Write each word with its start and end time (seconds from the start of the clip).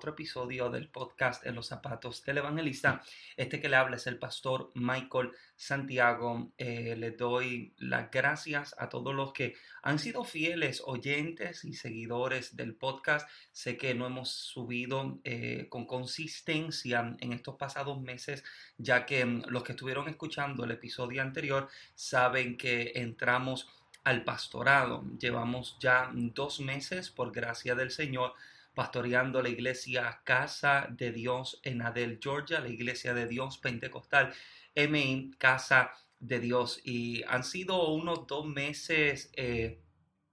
Otro 0.00 0.12
episodio 0.12 0.70
del 0.70 0.88
podcast 0.88 1.44
En 1.44 1.54
los 1.54 1.66
zapatos 1.66 2.24
del 2.24 2.38
evangelista. 2.38 3.02
Este 3.36 3.60
que 3.60 3.68
le 3.68 3.76
habla 3.76 3.96
es 3.96 4.06
el 4.06 4.18
pastor 4.18 4.70
Michael 4.74 5.32
Santiago. 5.56 6.52
Eh, 6.56 6.96
le 6.96 7.10
doy 7.10 7.74
las 7.76 8.10
gracias 8.10 8.74
a 8.78 8.88
todos 8.88 9.14
los 9.14 9.34
que 9.34 9.56
han 9.82 9.98
sido 9.98 10.24
fieles 10.24 10.82
oyentes 10.86 11.66
y 11.66 11.74
seguidores 11.74 12.56
del 12.56 12.76
podcast. 12.76 13.28
Sé 13.52 13.76
que 13.76 13.94
no 13.94 14.06
hemos 14.06 14.30
subido 14.30 15.18
eh, 15.22 15.66
con 15.68 15.84
consistencia 15.84 17.14
en 17.20 17.34
estos 17.34 17.56
pasados 17.56 18.00
meses, 18.00 18.42
ya 18.78 19.04
que 19.04 19.26
mm, 19.26 19.48
los 19.48 19.64
que 19.64 19.72
estuvieron 19.72 20.08
escuchando 20.08 20.64
el 20.64 20.70
episodio 20.70 21.20
anterior 21.20 21.68
saben 21.94 22.56
que 22.56 22.92
entramos 22.94 23.68
al 24.04 24.24
pastorado. 24.24 25.04
Llevamos 25.18 25.76
ya 25.78 26.10
dos 26.14 26.58
meses, 26.60 27.10
por 27.10 27.32
gracia 27.32 27.74
del 27.74 27.90
Señor, 27.90 28.32
pastoreando 28.74 29.42
la 29.42 29.48
iglesia 29.48 30.20
Casa 30.24 30.86
de 30.90 31.12
Dios 31.12 31.60
en 31.62 31.82
Adel, 31.82 32.18
Georgia, 32.22 32.60
la 32.60 32.68
iglesia 32.68 33.14
de 33.14 33.26
Dios 33.26 33.58
Pentecostal, 33.58 34.32
MI, 34.74 35.32
Casa 35.38 35.92
de 36.18 36.40
Dios. 36.40 36.80
Y 36.84 37.22
han 37.24 37.44
sido 37.44 37.88
unos 37.88 38.26
dos 38.26 38.46
meses 38.46 39.30
eh, 39.34 39.80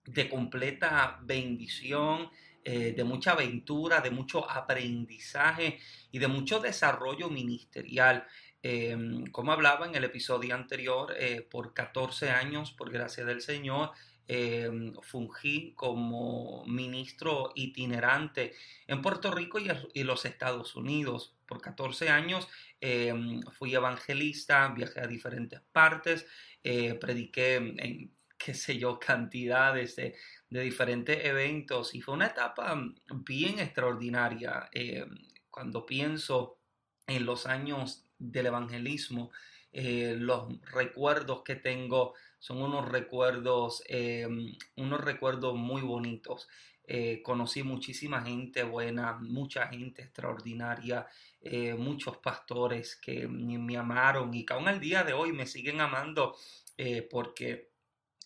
de 0.06 0.30
completa 0.30 1.20
bendición, 1.24 2.30
eh, 2.64 2.94
de 2.94 3.04
mucha 3.04 3.32
aventura, 3.32 4.02
de 4.02 4.12
mucho 4.12 4.50
aprendizaje 4.50 5.80
y 6.12 6.20
de 6.20 6.28
mucho 6.28 6.60
desarrollo 6.60 7.30
ministerial. 7.30 8.28
Em, 8.62 9.26
como 9.28 9.54
hablaba 9.54 9.86
en 9.86 9.96
el 9.96 10.04
episodio 10.04 10.54
anterior, 10.54 11.14
eh, 11.18 11.48
por 11.50 11.74
14 11.74 12.30
años, 12.30 12.72
por 12.74 12.92
gracia 12.92 13.24
del 13.24 13.42
Señor, 13.42 13.92
eh, 14.28 14.70
fungí 15.03 15.73
como 15.73 16.66
ministro 16.66 17.52
itinerante 17.56 18.53
en 18.86 19.02
Puerto 19.02 19.31
Rico 19.31 19.58
y, 19.59 20.03
los 20.03 20.25
Estados 20.25 20.75
Unidos. 20.75 21.33
Por 21.45 21.61
14 21.61 22.09
años 22.09 22.48
em, 22.81 23.42
fui 23.53 23.73
evangelista, 23.73 24.67
viajé 24.70 25.00
a 25.00 25.08
diferentes 25.08 25.61
partes, 25.72 26.25
eh, 26.61 26.95
prediqué 26.95 27.55
en, 27.55 28.11
qué 28.38 28.53
sé 28.53 28.78
yo, 28.78 29.00
cantidades 29.00 29.95
de, 29.95 30.16
diferentes 30.50 31.25
eventos 31.25 31.95
y 31.95 32.02
fue 32.02 32.16
una 32.16 32.28
etapa 32.28 32.81
bien 33.25 33.59
extraordinaria. 33.59 34.70
Em, 34.73 35.09
cuando 35.50 35.86
pienso 35.86 36.59
en 37.08 37.25
los 37.25 37.45
años 37.45 38.05
del 38.20 38.48
evangelismo, 38.48 39.31
eh, 39.72 40.16
los 40.17 40.59
recuerdos 40.72 41.44
que 41.44 41.55
tengo 41.55 42.14
son 42.48 42.62
unos 42.62 42.88
recuerdos, 42.88 43.84
em, 43.90 44.58
unos 44.78 45.02
recuerdos 45.02 45.53
muy 45.56 45.81
bonitos. 45.81 46.48
Eh, 46.86 47.22
conocí 47.22 47.62
muchísima 47.62 48.22
gente 48.22 48.64
buena, 48.64 49.17
mucha 49.20 49.67
gente 49.67 50.04
extraordinaria, 50.04 51.06
eh, 51.42 51.73
muchos 51.73 52.16
pastores 52.20 52.95
que 52.95 53.27
me, 53.27 53.76
amaron 53.76 54.33
y 54.33 54.45
que 54.45 54.54
aún 54.54 54.70
al 54.70 54.80
día 54.80 55.04
de 55.04 55.11
hoy 55.11 55.33
me 55.33 55.45
siguen 55.45 55.82
amando 55.82 56.38
porque 57.10 57.72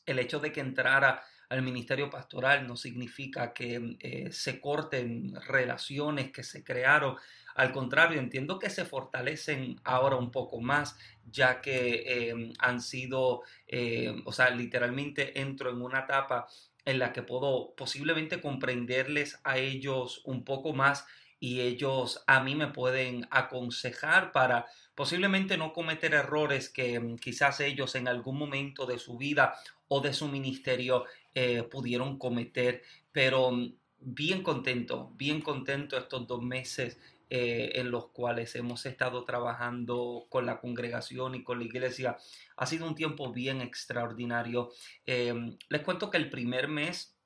el 0.05 0.19
hecho 0.19 0.39
de 0.39 0.51
que 0.51 0.59
entrara 0.59 1.23
al 1.49 1.61
ministerio 1.61 2.09
pastoral 2.09 2.67
no 2.67 2.75
significa 2.75 3.53
que 3.53 4.29
se 4.31 4.59
corten 4.59 5.33
relaciones 5.47 6.31
que 6.31 6.43
se 6.43 6.61
crearon 6.61 7.15
al 7.55 7.71
contrario, 7.71 8.19
entiendo 8.19 8.59
que 8.59 8.69
se 8.69 8.85
fortalecen 8.85 9.79
ahora 9.83 10.15
un 10.15 10.31
poco 10.31 10.61
más, 10.61 10.97
ya 11.25 11.61
que 11.61 12.29
em, 12.29 12.53
han 12.59 12.81
sido, 12.81 13.41
em, 13.67 14.21
o 14.25 14.31
sea, 14.31 14.49
literalmente 14.49 15.39
entro 15.39 15.69
en 15.69 15.81
una 15.81 16.01
etapa 16.01 16.47
en 16.85 16.99
la 16.99 17.13
que 17.13 17.23
puedo 17.23 17.73
posiblemente 17.75 18.41
comprenderles 18.41 19.39
a 19.43 19.57
ellos 19.57 20.21
un 20.25 20.43
poco 20.43 20.73
más 20.73 21.05
y 21.39 21.61
ellos 21.61 22.23
a 22.27 22.43
mí 22.43 22.55
me 22.55 22.67
pueden 22.67 23.27
aconsejar 23.31 24.31
para 24.31 24.67
posiblemente 24.93 25.57
no 25.57 25.73
cometer 25.73 26.13
errores 26.13 26.69
que 26.69 26.95
em, 26.95 27.17
quizás 27.17 27.59
ellos 27.59 27.95
en 27.95 28.07
algún 28.07 28.37
momento 28.37 28.85
de 28.85 28.99
su 28.99 29.17
vida 29.17 29.55
o 29.87 30.01
de 30.01 30.13
su 30.13 30.27
ministerio 30.27 31.05
eh, 31.33 31.63
pudieron 31.63 32.17
cometer. 32.17 32.83
Pero 33.11 33.51
bien 33.99 34.43
contento, 34.43 35.11
bien 35.15 35.41
contento 35.41 35.97
estos 35.97 36.27
dos 36.27 36.41
meses 36.41 36.99
eh, 37.33 37.79
en 37.79 37.91
los 37.91 38.09
cuales 38.09 38.53
hemos 38.57 38.85
estado 38.85 39.23
trabajando 39.23 40.25
con 40.27 40.45
la 40.45 40.59
congregación 40.59 41.33
y 41.33 41.45
con 41.45 41.59
la 41.59 41.63
iglesia. 41.63 42.17
Ha 42.57 42.65
sido 42.65 42.85
un 42.85 42.93
tiempo 42.93 43.31
bien 43.31 43.61
extraordinario. 43.61 44.69
Em, 45.05 45.57
les 45.69 45.81
cuento 45.81 46.11
que 46.11 46.17
el 46.17 46.29
primer 46.29 46.67
mes, 46.67 47.17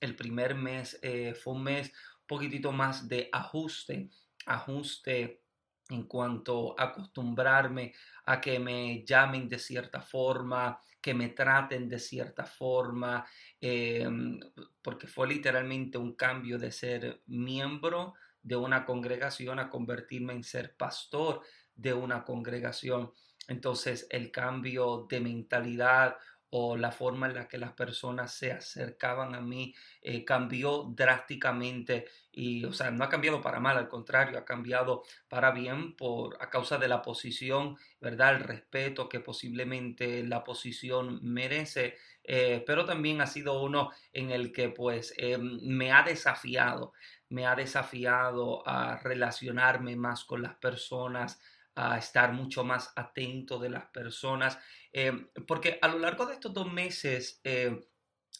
el 0.00 0.14
primer 0.14 0.54
mes 0.54 1.00
eh, 1.02 1.34
fue 1.34 1.54
un 1.54 1.64
mes 1.64 1.92
poquitito 2.28 2.70
más 2.70 3.08
de 3.08 3.28
ajuste, 3.32 4.10
ajuste 4.46 5.42
en 5.88 6.04
cuanto 6.04 6.78
a 6.78 6.84
acostumbrarme 6.84 7.92
a 8.26 8.40
que 8.40 8.60
me 8.60 9.04
llamen 9.04 9.48
de 9.48 9.58
cierta 9.58 10.00
forma, 10.00 10.78
que 11.00 11.12
me 11.12 11.30
traten 11.30 11.88
de 11.88 11.98
cierta 11.98 12.44
forma, 12.44 13.26
em, 13.60 14.38
porque 14.80 15.08
fue 15.08 15.26
literalmente 15.26 15.98
un 15.98 16.14
cambio 16.14 16.56
de 16.56 16.70
ser 16.70 17.22
miembro 17.26 18.14
de 18.42 18.56
una 18.56 18.84
congregación 18.84 19.58
a 19.58 19.70
convertirme 19.70 20.32
en 20.32 20.44
ser 20.44 20.76
pastor 20.76 21.42
de 21.74 21.92
una 21.92 22.24
congregación. 22.24 23.12
Entonces 23.48 24.06
el 24.10 24.30
cambio 24.30 25.06
de 25.08 25.20
mentalidad 25.20 26.16
o 26.50 26.76
la 26.76 26.90
forma 26.90 27.28
en 27.28 27.34
la 27.34 27.48
que 27.48 27.58
las 27.58 27.72
personas 27.72 28.34
se 28.34 28.50
acercaban 28.52 29.34
a 29.34 29.40
mí 29.40 29.72
eh, 30.02 30.24
cambió 30.24 30.92
drásticamente 30.94 32.06
y, 32.32 32.64
o 32.64 32.72
sea, 32.72 32.90
no 32.90 33.04
ha 33.04 33.08
cambiado 33.08 33.40
para 33.40 33.60
mal, 33.60 33.76
al 33.76 33.88
contrario, 33.88 34.38
ha 34.38 34.44
cambiado 34.44 35.04
para 35.28 35.52
bien 35.52 35.96
por, 35.96 36.36
a 36.40 36.50
causa 36.50 36.76
de 36.78 36.88
la 36.88 37.02
posición, 37.02 37.76
¿verdad? 38.00 38.34
El 38.34 38.42
respeto 38.42 39.08
que 39.08 39.20
posiblemente 39.20 40.24
la 40.24 40.42
posición 40.42 41.20
merece, 41.22 41.96
eh, 42.24 42.64
pero 42.66 42.84
también 42.84 43.20
ha 43.20 43.26
sido 43.26 43.62
uno 43.62 43.90
en 44.12 44.30
el 44.30 44.52
que 44.52 44.70
pues 44.70 45.14
eh, 45.16 45.38
me 45.38 45.92
ha 45.92 46.02
desafiado, 46.02 46.92
me 47.30 47.46
ha 47.46 47.54
desafiado 47.54 48.66
a 48.68 48.98
relacionarme 48.98 49.96
más 49.96 50.24
con 50.24 50.42
las 50.42 50.54
personas, 50.56 51.40
a 51.74 51.96
estar 51.96 52.32
mucho 52.32 52.64
más 52.64 52.92
atento 52.96 53.58
de 53.58 53.70
las 53.70 53.86
personas, 53.86 54.58
eh, 54.92 55.12
porque 55.46 55.78
a 55.80 55.88
lo 55.88 55.98
largo 55.98 56.26
de 56.26 56.34
estos 56.34 56.52
dos 56.52 56.70
meses 56.70 57.40
eh, 57.44 57.88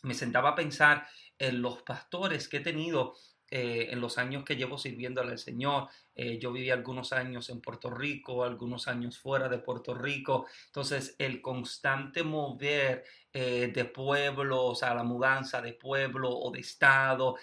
me 0.03 0.15
sentaba 0.15 0.51
a 0.51 0.55
pensar 0.55 1.07
en 1.39 1.63
los 1.63 1.83
pastores 1.83 2.49
que 2.49 2.59
he 2.59 2.61
tenido 2.61 3.15
eh, 3.53 3.89
en 3.91 4.01
los 4.01 4.19
años 4.19 4.45
que 4.45 4.57
llevo 4.57 4.79
sirviéndole 4.79 5.33
al 5.33 5.39
Señor. 5.39 5.89
yo 6.15 6.53
viví 6.53 6.71
algunos 6.71 7.13
años 7.13 7.49
en 7.49 7.63
Puerto 7.63 7.91
Rico, 7.91 8.45
algunos 8.45 8.87
años 8.89 9.19
fuera 9.19 9.49
de 9.49 9.59
Puerto 9.59 9.95
Rico. 9.95 10.47
Entonces, 10.67 11.17
el 11.19 11.41
constante 11.41 12.23
mover 12.23 13.05
de 13.33 13.85
pueblos 13.87 14.83
a 14.83 14.95
la 14.95 15.03
mudanza 15.03 15.63
de 15.63 15.73
pueblo 15.73 16.29
o 16.31 16.51
de 16.51 16.61
estado, 16.61 17.37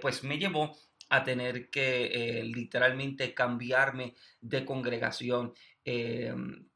pues 0.00 0.22
me 0.22 0.38
llevó 0.38 0.76
a 1.10 1.24
tener 1.24 1.68
que 1.70 2.06
eh, 2.06 2.44
literalmente 2.44 3.34
cambiarme 3.34 4.14
de 4.40 4.64
congregación. 4.64 5.52
Eh, 5.84 6.32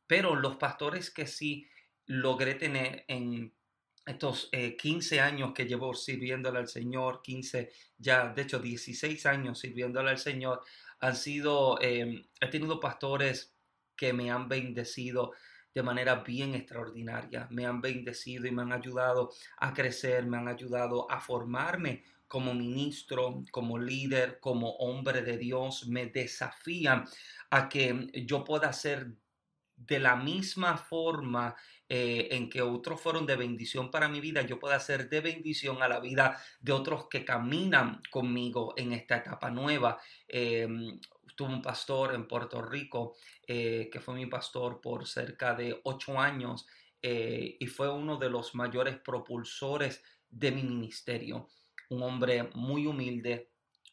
pero 0.06 0.34
los 0.34 0.56
pastores 0.56 1.10
que 1.10 1.26
sí 1.26 1.66
logré 2.06 2.56
tener 2.56 3.04
en 3.08 3.54
estos 4.04 4.50
15 4.50 5.16
eh, 5.16 5.20
años 5.20 5.52
que 5.54 5.64
llevo 5.64 5.94
sirviéndole 5.94 6.58
al 6.58 6.68
Señor, 6.68 7.22
15, 7.22 7.70
ya 7.96 8.28
de 8.28 8.42
hecho 8.42 8.58
16 8.58 9.24
años 9.24 9.60
sirviéndole 9.60 10.10
al 10.10 10.18
Señor, 10.18 10.60
han 11.00 11.16
sido, 11.16 11.78
he 11.80 12.24
tenido 12.50 12.80
pastores 12.80 13.54
que 13.96 14.12
me 14.12 14.30
han 14.30 14.48
bendecido 14.48 15.32
de 15.74 15.82
manera 15.82 16.16
bien 16.16 16.54
extraordinaria, 16.54 17.46
me 17.50 17.66
han 17.66 17.80
bendecido 17.80 18.46
y 18.46 18.52
me 18.52 18.62
han 18.62 18.72
ayudado 18.72 19.32
a 19.58 19.72
crecer, 19.72 20.26
me 20.26 20.36
han 20.36 20.48
ayudado 20.48 21.10
a 21.10 21.20
formarme 21.20 22.04
como 22.28 22.54
ministro, 22.54 23.44
como 23.50 23.78
líder, 23.78 24.40
como 24.40 24.70
hombre 24.76 25.22
de 25.22 25.38
Dios, 25.38 25.86
me 25.88 26.06
desafían 26.06 27.04
a 27.50 27.68
que 27.68 28.08
yo 28.26 28.44
pueda 28.44 28.72
ser 28.72 29.14
de 29.76 29.98
la 29.98 30.16
misma 30.16 30.76
forma 30.76 31.56
eh, 31.88 32.28
en 32.30 32.48
que 32.48 32.62
otros 32.62 33.00
fueron 33.00 33.26
de 33.26 33.36
bendición 33.36 33.90
para 33.90 34.08
mi 34.08 34.20
vida, 34.20 34.42
yo 34.42 34.58
pueda 34.58 34.78
ser 34.80 35.08
de 35.08 35.20
bendición 35.20 35.82
a 35.82 35.88
la 35.88 36.00
vida 36.00 36.40
de 36.60 36.72
otros 36.72 37.08
que 37.08 37.24
caminan 37.24 38.00
conmigo 38.10 38.74
en 38.76 38.92
esta 38.92 39.16
etapa 39.18 39.50
nueva. 39.50 39.98
Em, 40.26 40.98
tuve 41.36 41.52
un 41.52 41.62
pastor 41.62 42.14
en 42.14 42.26
Puerto 42.28 42.62
Rico 42.62 43.16
eh, 43.46 43.88
que 43.92 44.00
fue 44.00 44.14
mi 44.14 44.26
pastor 44.26 44.80
por 44.80 45.06
cerca 45.06 45.54
de 45.54 45.80
ocho 45.84 46.18
años 46.18 46.66
eh, 47.02 47.56
y 47.60 47.66
fue 47.66 47.92
uno 47.92 48.16
de 48.16 48.30
los 48.30 48.54
mayores 48.54 48.96
propulsores 48.98 50.02
de 50.30 50.52
mi 50.52 50.62
ministerio. 50.62 51.48
Un 51.90 52.02
hombre 52.02 52.50
muy 52.54 52.86
humilde, 52.86 53.50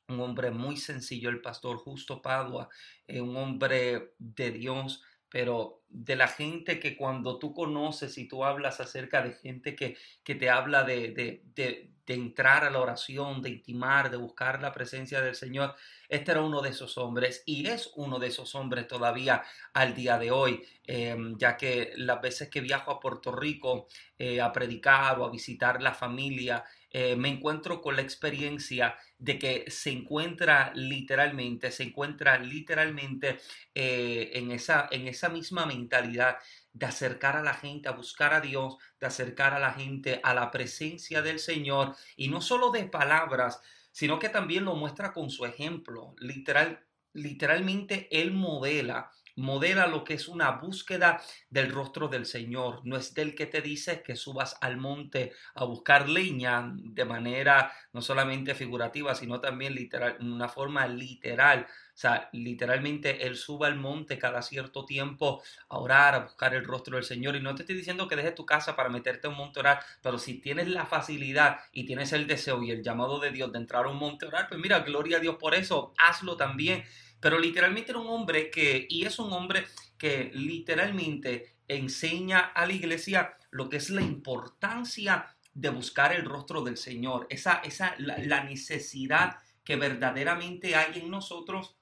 un 0.08 0.20
hombre 0.20 0.52
muy 0.52 0.78
sencillo, 0.78 1.30
el 1.30 1.42
pastor 1.42 1.78
Justo 1.78 2.22
Padua, 2.22 2.70
eh, 3.08 3.22
un 3.22 3.36
hombre 3.36 4.14
de 4.18 4.52
Dios, 4.52 5.02
pero 5.30 5.82
de 5.88 6.18
la 6.18 6.28
gente 6.28 6.80
que 6.80 6.98
cuando 6.98 7.40
tú 7.40 7.54
conoces 7.54 8.18
y 8.18 8.28
tú 8.28 8.44
hablas 8.44 8.82
acerca 8.82 9.22
de 9.22 9.32
gente 9.32 9.76
que, 9.76 9.98
que 10.24 10.36
te 10.36 10.50
habla 10.50 10.84
de, 10.84 11.12
de, 11.12 11.42
de, 11.56 11.92
entrar 12.08 12.66
a 12.66 12.70
la 12.70 12.82
oración, 12.82 13.42
de 13.42 13.52
intimar, 13.52 14.12
de 14.12 14.18
buscar 14.18 14.62
la 14.62 14.74
presencia 14.74 15.22
del 15.22 15.34
Señor, 15.34 15.76
este 16.10 16.32
era 16.32 16.42
uno 16.42 16.62
de 16.62 16.72
esos 16.72 16.98
hombres 16.98 17.42
y 17.46 17.66
es 17.66 17.90
uno 17.96 18.20
de 18.20 18.28
esos 18.28 18.54
hombres 18.54 18.86
todavía 18.86 19.44
al 19.74 19.96
día 19.96 20.18
de 20.18 20.30
hoy, 20.30 20.62
eh, 20.86 21.16
ya 21.38 21.56
que 21.56 21.94
las 21.96 22.22
veces 22.22 22.50
que 22.50 22.60
viajo 22.60 22.92
a 22.92 23.00
Puerto 23.00 23.32
Rico 23.32 23.88
eh, 24.18 24.42
a 24.42 24.52
predicar 24.52 25.22
o 25.22 25.26
a 25.26 25.32
visitar 25.32 25.82
la 25.82 25.94
familia, 25.94 26.66
eh, 26.94 27.16
me 27.16 27.30
encuentro 27.30 27.82
con 27.82 27.96
la 27.96 28.02
experiencia 28.02 28.96
de 29.18 29.40
que 29.40 29.66
se 29.70 29.92
encuentra 29.92 30.74
literalmente, 30.76 31.72
se 31.72 31.84
encuentra 31.84 32.38
literalmente 32.38 33.40
eh, 33.74 34.32
en, 34.34 34.52
esa, 34.52 34.90
en 34.92 35.08
esa 35.08 35.30
misma 35.30 35.66
mentalidad 35.66 36.38
de 36.74 36.86
acercar 36.86 37.38
a 37.38 37.44
la 37.44 37.54
gente 37.54 37.88
a 37.88 37.94
buscar 37.94 38.34
a 38.34 38.42
Dios, 38.42 38.76
de 39.00 39.08
acercar 39.08 39.54
a 39.54 39.60
la 39.60 39.74
gente 39.74 40.20
a 40.24 40.34
la 40.34 40.52
presencia 40.52 41.22
del 41.22 41.40
Señor 41.40 41.96
y 42.18 42.28
no 42.28 42.42
solo 42.42 42.72
de 42.72 42.84
palabras, 42.84 43.62
sino 43.92 44.20
que 44.20 44.30
también 44.30 44.66
lo 44.66 44.76
muestra 44.76 45.14
con 45.14 45.30
su 45.30 45.46
ejemplo. 45.46 46.14
Literal, 46.18 46.86
literalmente 47.14 48.08
él 48.12 48.32
modela 48.32 49.12
modela 49.36 49.88
lo 49.88 50.04
que 50.04 50.14
es 50.14 50.28
una 50.28 50.52
búsqueda 50.52 51.22
del 51.50 51.72
rostro 51.72 52.08
del 52.08 52.26
Señor. 52.26 52.82
No 52.84 52.98
es 52.98 53.14
del 53.14 53.36
que 53.36 53.46
te 53.46 53.62
dice 53.62 54.02
que 54.04 54.16
subas 54.16 54.58
al 54.62 54.78
monte 54.78 55.34
a 55.56 55.66
buscar 55.66 56.10
leña 56.10 56.72
de 56.76 57.06
manera 57.06 57.72
no 57.94 58.02
solamente 58.02 58.56
figurativa, 58.56 59.16
sino 59.16 59.40
también 59.40 59.76
literal, 59.76 60.18
una 60.20 60.48
forma 60.48 60.88
literal. 60.88 61.68
O 61.94 61.98
sea, 62.02 62.30
literalmente 62.32 63.28
Él 63.28 63.36
suba 63.36 63.68
al 63.68 63.76
monte 63.76 64.18
cada 64.18 64.42
cierto 64.42 64.86
tiempo 64.86 65.44
a 65.70 65.78
orar, 65.78 66.16
a 66.16 66.20
buscar 66.20 66.54
el 66.56 66.66
rostro 66.66 66.96
del 66.96 67.04
Señor. 67.04 67.36
Y 67.36 67.42
no 67.42 67.54
te 67.54 67.64
estoy 67.64 67.76
diciendo 67.76 68.08
que 68.08 68.16
dejes 68.16 68.36
tu 68.36 68.46
casa 68.46 68.76
para 68.76 68.90
meterte 68.90 69.28
a 69.28 69.30
un 69.30 69.38
monte 69.38 69.60
a 69.60 69.62
orar, 69.62 69.80
pero 70.02 70.18
si 70.18 70.40
tienes 70.40 70.68
la 70.68 70.86
facilidad 70.86 71.60
y 71.72 71.86
tienes 71.86 72.14
el 72.14 72.28
deseo 72.28 72.64
y 72.64 72.72
el 72.72 72.84
llamado 72.84 73.20
de 73.20 73.32
Dios 73.32 73.52
de 73.52 73.60
entrar 73.60 73.86
a 73.86 73.90
un 73.90 73.98
monte 73.98 74.26
a 74.26 74.30
orar, 74.30 74.48
pues 74.48 74.60
mira, 74.60 74.80
gloria 74.80 75.18
a 75.18 75.20
Dios 75.20 75.36
por 75.36 75.54
eso, 75.54 75.94
hazlo 75.98 76.38
también 76.38 76.84
pero 77.22 77.40
literalmente 77.40 77.92
era 77.92 78.00
un 78.00 78.08
hombre 78.08 78.50
que, 78.50 78.86
y 78.90 79.06
es 79.06 79.20
un 79.20 79.32
hombre 79.32 79.66
que 79.98 80.32
literalmente 80.34 81.56
enseña 81.68 82.40
a 82.40 82.66
la 82.66 82.74
iglesia 82.74 83.38
lo 83.52 83.70
que 83.70 83.78
es 83.78 83.90
la 83.90 84.02
importancia 84.02 85.34
de 85.54 85.70
buscar 85.70 86.14
el 86.14 86.26
rostro 86.26 86.64
del 86.64 86.78
Señor, 86.78 87.28
esa, 87.30 87.62
esa, 87.64 87.96
la, 87.98 88.44
necesidad 88.44 89.38
que 89.64 89.76
verdaderamente 89.76 90.76
hay 90.76 91.00
en 91.00 91.12
nosotros 91.12 91.76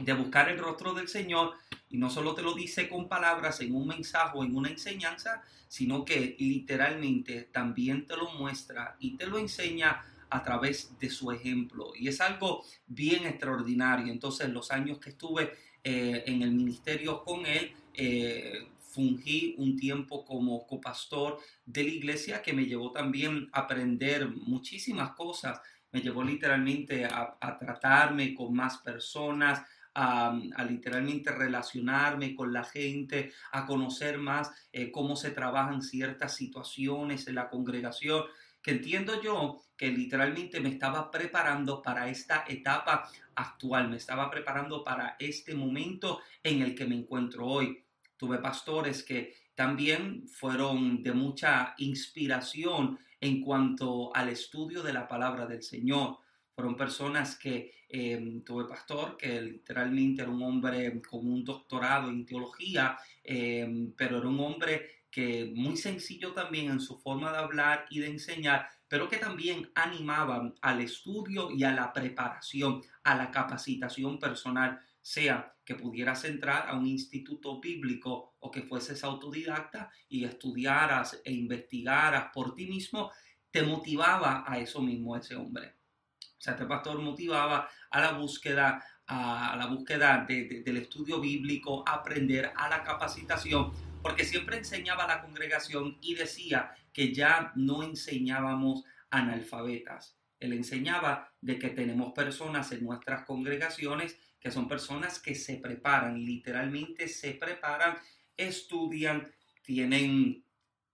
de 0.00 0.12
buscar 0.12 0.48
el 0.48 0.58
rostro 0.58 0.94
del 0.94 1.08
Señor 1.08 1.54
y 1.88 1.98
no 1.98 2.10
solo 2.10 2.34
te 2.34 2.42
lo 2.42 2.54
dice 2.54 2.88
con 2.88 3.08
palabras 3.08 3.60
en 3.60 3.74
un 3.74 3.88
mensaje 3.88 4.32
o 4.34 4.44
en 4.44 4.54
una 4.56 4.70
enseñanza, 4.70 5.42
sino 5.66 6.04
que 6.04 6.36
literalmente 6.38 7.42
también 7.52 8.06
te 8.06 8.16
lo 8.16 8.30
muestra 8.32 8.96
y 9.00 9.16
te 9.16 9.26
lo 9.26 9.38
enseña 9.38 10.04
a 10.30 10.42
través 10.42 10.98
de 10.98 11.10
su 11.10 11.30
ejemplo. 11.32 11.92
Y 11.96 12.08
es 12.08 12.20
algo 12.20 12.64
bien 12.86 13.26
extraordinario. 13.26 14.12
Entonces, 14.12 14.48
los 14.50 14.70
años 14.70 14.98
que 14.98 15.10
estuve 15.10 15.52
eh, 15.84 16.24
en 16.26 16.42
el 16.42 16.52
ministerio 16.52 17.22
con 17.24 17.46
él, 17.46 17.72
eh, 17.94 18.68
fungí 18.80 19.54
un 19.58 19.76
tiempo 19.76 20.24
como 20.24 20.66
copastor 20.66 21.38
de 21.64 21.84
la 21.84 21.90
iglesia 21.90 22.42
que 22.42 22.52
me 22.52 22.66
llevó 22.66 22.90
también 22.90 23.48
a 23.52 23.60
aprender 23.60 24.28
muchísimas 24.28 25.12
cosas. 25.12 25.60
Me 25.92 26.00
llevó 26.00 26.24
literalmente 26.24 27.04
a, 27.04 27.58
tratarme 27.58 28.34
con 28.34 28.54
más 28.54 28.78
personas, 28.78 29.62
a, 29.94 30.36
literalmente 30.68 31.30
relacionarme 31.30 32.34
con 32.34 32.52
la 32.52 32.64
gente, 32.64 33.32
a 33.52 33.66
conocer 33.66 34.18
más 34.18 34.50
eh, 34.72 34.90
cómo 34.90 35.16
se 35.16 35.30
trabajan 35.30 35.82
ciertas 35.82 36.34
situaciones 36.34 37.26
en 37.28 37.36
la 37.36 37.48
congregación 37.48 38.24
que 38.62 38.72
entiendo 38.72 39.22
yo 39.22 39.62
que 39.76 39.90
literalmente 39.90 40.60
me 40.60 40.70
estaba 40.70 41.10
preparando 41.10 41.80
para 41.80 42.08
esta 42.08 42.44
etapa 42.48 43.08
actual, 43.36 43.88
me 43.88 43.96
estaba 43.96 44.28
preparando 44.30 44.82
para 44.82 45.16
este 45.18 45.54
momento 45.54 46.20
en 46.42 46.62
el 46.62 46.74
que 46.74 46.84
me 46.86 46.96
encuentro 46.96 47.46
hoy. 47.46 47.84
Tuve 48.16 48.38
pastores 48.38 49.04
que 49.04 49.34
también 49.54 50.26
fueron 50.28 51.02
de 51.02 51.12
mucha 51.12 51.74
inspiración 51.78 52.98
en 53.20 53.40
cuanto 53.40 54.14
al 54.14 54.28
estudio 54.28 54.82
de 54.82 54.92
la 54.92 55.06
palabra 55.06 55.46
del 55.46 55.62
Señor. 55.62 56.18
Fueron 56.54 56.76
personas 56.76 57.36
que 57.36 57.72
em, 57.88 58.42
tuve 58.42 58.68
pastor 58.68 59.16
que 59.16 59.40
literalmente 59.40 60.22
era 60.22 60.30
un 60.30 60.42
hombre 60.42 61.00
con 61.02 61.26
un 61.26 61.44
doctorado 61.44 62.10
en 62.10 62.26
teología, 62.26 62.98
em, 63.22 63.92
pero 63.96 64.18
era 64.18 64.28
un 64.28 64.40
hombre 64.40 64.97
que 65.10 65.50
muy 65.54 65.76
sencillo 65.76 66.32
también 66.32 66.70
en 66.70 66.80
su 66.80 66.98
forma 66.98 67.32
de 67.32 67.38
hablar 67.38 67.86
y 67.90 68.00
de 68.00 68.08
enseñar, 68.08 68.68
pero 68.88 69.08
que 69.08 69.18
también 69.18 69.70
animaban 69.74 70.54
al 70.60 70.80
estudio 70.80 71.50
y 71.50 71.64
a 71.64 71.72
la 71.72 71.92
preparación, 71.92 72.82
a 73.02 73.16
la 73.16 73.30
capacitación 73.30 74.18
personal, 74.18 74.80
sea 75.00 75.54
que 75.64 75.74
pudieras 75.74 76.24
entrar 76.24 76.68
a 76.68 76.76
un 76.76 76.86
instituto 76.86 77.60
bíblico 77.60 78.36
o 78.40 78.50
que 78.50 78.62
fueses 78.62 79.04
autodidacta 79.04 79.90
y 80.08 80.24
estudiaras 80.24 81.20
e 81.24 81.32
investigaras 81.32 82.30
por 82.32 82.54
ti 82.54 82.66
mismo, 82.66 83.10
te 83.50 83.62
motivaba 83.62 84.44
a 84.46 84.58
eso 84.58 84.80
mismo 84.80 85.16
ese 85.16 85.36
hombre. 85.36 85.76
O 86.20 86.40
sea, 86.40 86.52
este 86.54 86.66
pastor 86.66 87.00
motivaba 87.00 87.68
a 87.90 88.00
la 88.00 88.12
búsqueda, 88.12 88.84
a 89.08 89.56
la 89.56 89.66
búsqueda 89.66 90.26
del 90.28 90.76
estudio 90.76 91.20
bíblico, 91.20 91.82
aprender 91.86 92.52
a 92.54 92.68
la 92.68 92.82
capacitación 92.84 93.72
porque 94.02 94.24
siempre 94.24 94.58
enseñaba 94.58 95.04
a 95.04 95.08
la 95.08 95.22
congregación 95.22 95.98
y 96.00 96.14
decía 96.14 96.74
que 96.92 97.12
ya 97.12 97.52
no 97.56 97.82
enseñábamos 97.82 98.84
analfabetas. 99.10 100.16
Él 100.38 100.52
enseñaba 100.52 101.32
de 101.40 101.58
que 101.58 101.70
tenemos 101.70 102.12
personas 102.12 102.70
en 102.72 102.84
nuestras 102.84 103.24
congregaciones 103.24 104.18
que 104.40 104.50
son 104.50 104.68
personas 104.68 105.18
que 105.18 105.34
se 105.34 105.56
preparan, 105.56 106.24
literalmente 106.24 107.08
se 107.08 107.32
preparan, 107.32 107.98
estudian, 108.36 109.32
tienen 109.62 110.44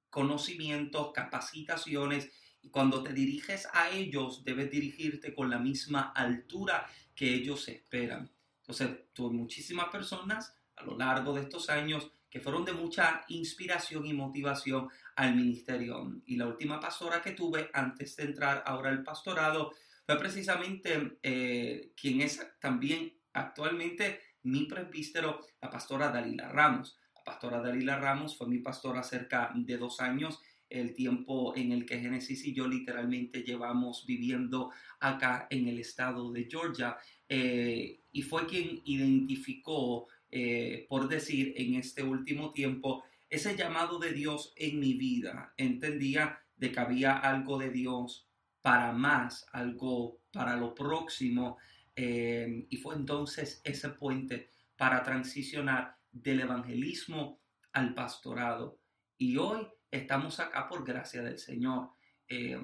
conocimientos, 0.09 1.13
capacitaciones, 1.13 2.31
y 2.63 2.71
cuando 2.71 3.03
te 3.03 3.13
diriges 3.13 3.69
a 3.75 3.91
ellos, 3.91 4.43
debes 4.43 4.71
dirigirte 4.71 5.35
con 5.35 5.51
la 5.51 5.59
misma 5.59 6.13
altura 6.13 6.87
que 7.15 7.33
ellos 7.33 7.69
esperan. 7.69 8.31
Entonces, 8.61 8.91
tuve 9.13 9.35
muchísimas 9.35 9.89
personas 9.89 10.55
a 10.77 10.85
lo 10.85 10.97
largo 10.97 11.35
de 11.35 11.43
estos 11.43 11.71
años 11.71 12.11
que 12.35 12.41
fueron 12.41 12.65
de 12.65 12.73
mucha 12.73 13.25
inspiración 13.29 14.07
y 14.07 14.13
motivación 14.13 14.89
al 15.15 15.37
ministerio. 15.37 16.21
Y 16.27 16.37
la 16.37 16.49
última 16.49 16.81
pastora 16.81 17.23
que 17.23 17.31
tuve 17.31 17.71
antes 17.73 18.17
de 18.17 18.25
entrar 18.25 18.65
ahora 18.67 18.91
al 18.91 19.05
pastorado 19.05 19.73
fue 20.05 20.19
precisamente 20.19 21.19
eh, 21.23 21.93
quien 21.97 22.21
es 22.23 22.45
también 22.59 23.13
actualmente 23.33 24.21
mi 24.43 24.65
presbítero, 24.67 25.41
la 25.61 25.71
pastora 25.71 26.11
Dalila 26.11 26.49
Ramos. 26.49 26.99
La 27.15 27.23
pastora 27.23 27.61
Dalila 27.61 27.99
Ramos 27.99 28.37
fue 28.37 28.49
mi 28.49 28.59
pastora 28.59 29.03
cerca 29.03 29.53
de 29.55 29.77
dos 29.79 30.01
años, 30.01 30.41
el 30.69 30.95
tiempo 30.95 31.55
en 31.57 31.73
el 31.73 31.87
que 31.87 32.01
Génesis 32.01 32.45
y 32.45 32.53
yo 32.53 32.67
literalmente 32.67 33.43
llevamos 33.43 34.05
viviendo 34.07 34.71
acá 35.01 35.47
en 35.51 35.69
el 35.69 35.79
estado 35.79 36.33
de 36.33 36.49
Georgia. 36.51 36.97
Eh, 37.29 38.01
y 38.13 38.23
fue 38.23 38.47
quien 38.47 38.81
identificó 38.85 40.09
eh, 40.37 40.87
por 40.89 41.09
decir, 41.09 41.55
en 41.57 41.77
este 41.77 42.03
último 42.03 42.53
tiempo, 42.53 43.05
ese 43.31 43.57
llamado 43.57 44.01
de 44.01 44.13
Dios 44.13 44.53
en 44.57 44.81
mi 44.81 44.95
vida. 44.95 45.55
Entendía 45.57 46.41
de 46.57 46.73
que 46.73 46.81
había 46.81 47.17
algo 47.17 47.57
de 47.57 47.71
Dios 47.71 48.29
para 48.61 48.91
más, 48.91 49.47
algo 49.53 50.19
para 50.33 50.57
lo 50.57 50.75
próximo. 50.75 51.59
Eh, 51.95 52.67
y 52.69 52.77
fue 52.79 52.97
entonces 52.97 53.61
ese 53.63 53.91
puente 53.91 54.49
para 54.77 55.05
transicionar 55.05 55.99
del 56.11 56.41
evangelismo 56.41 57.39
al 57.73 57.95
pastorado. 57.95 58.81
Y 59.17 59.37
hoy 59.37 59.69
estamos 59.97 60.41
acá 60.41 60.69
por 60.69 60.85
gracia 60.85 61.23
del 61.23 61.39
Señor. 61.39 61.91
Eh, 62.29 62.59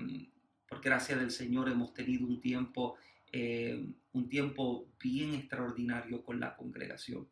por 0.68 0.80
gracia 0.80 1.16
del 1.16 1.30
Señor 1.30 1.68
hemos 1.68 1.92
tenido 1.92 2.26
un 2.26 2.40
tiempo, 2.40 2.96
un 4.12 4.28
tiempo 4.28 4.88
bien 4.98 5.34
extraordinario 5.34 6.24
con 6.24 6.40
la 6.40 6.56
congregación 6.56 7.28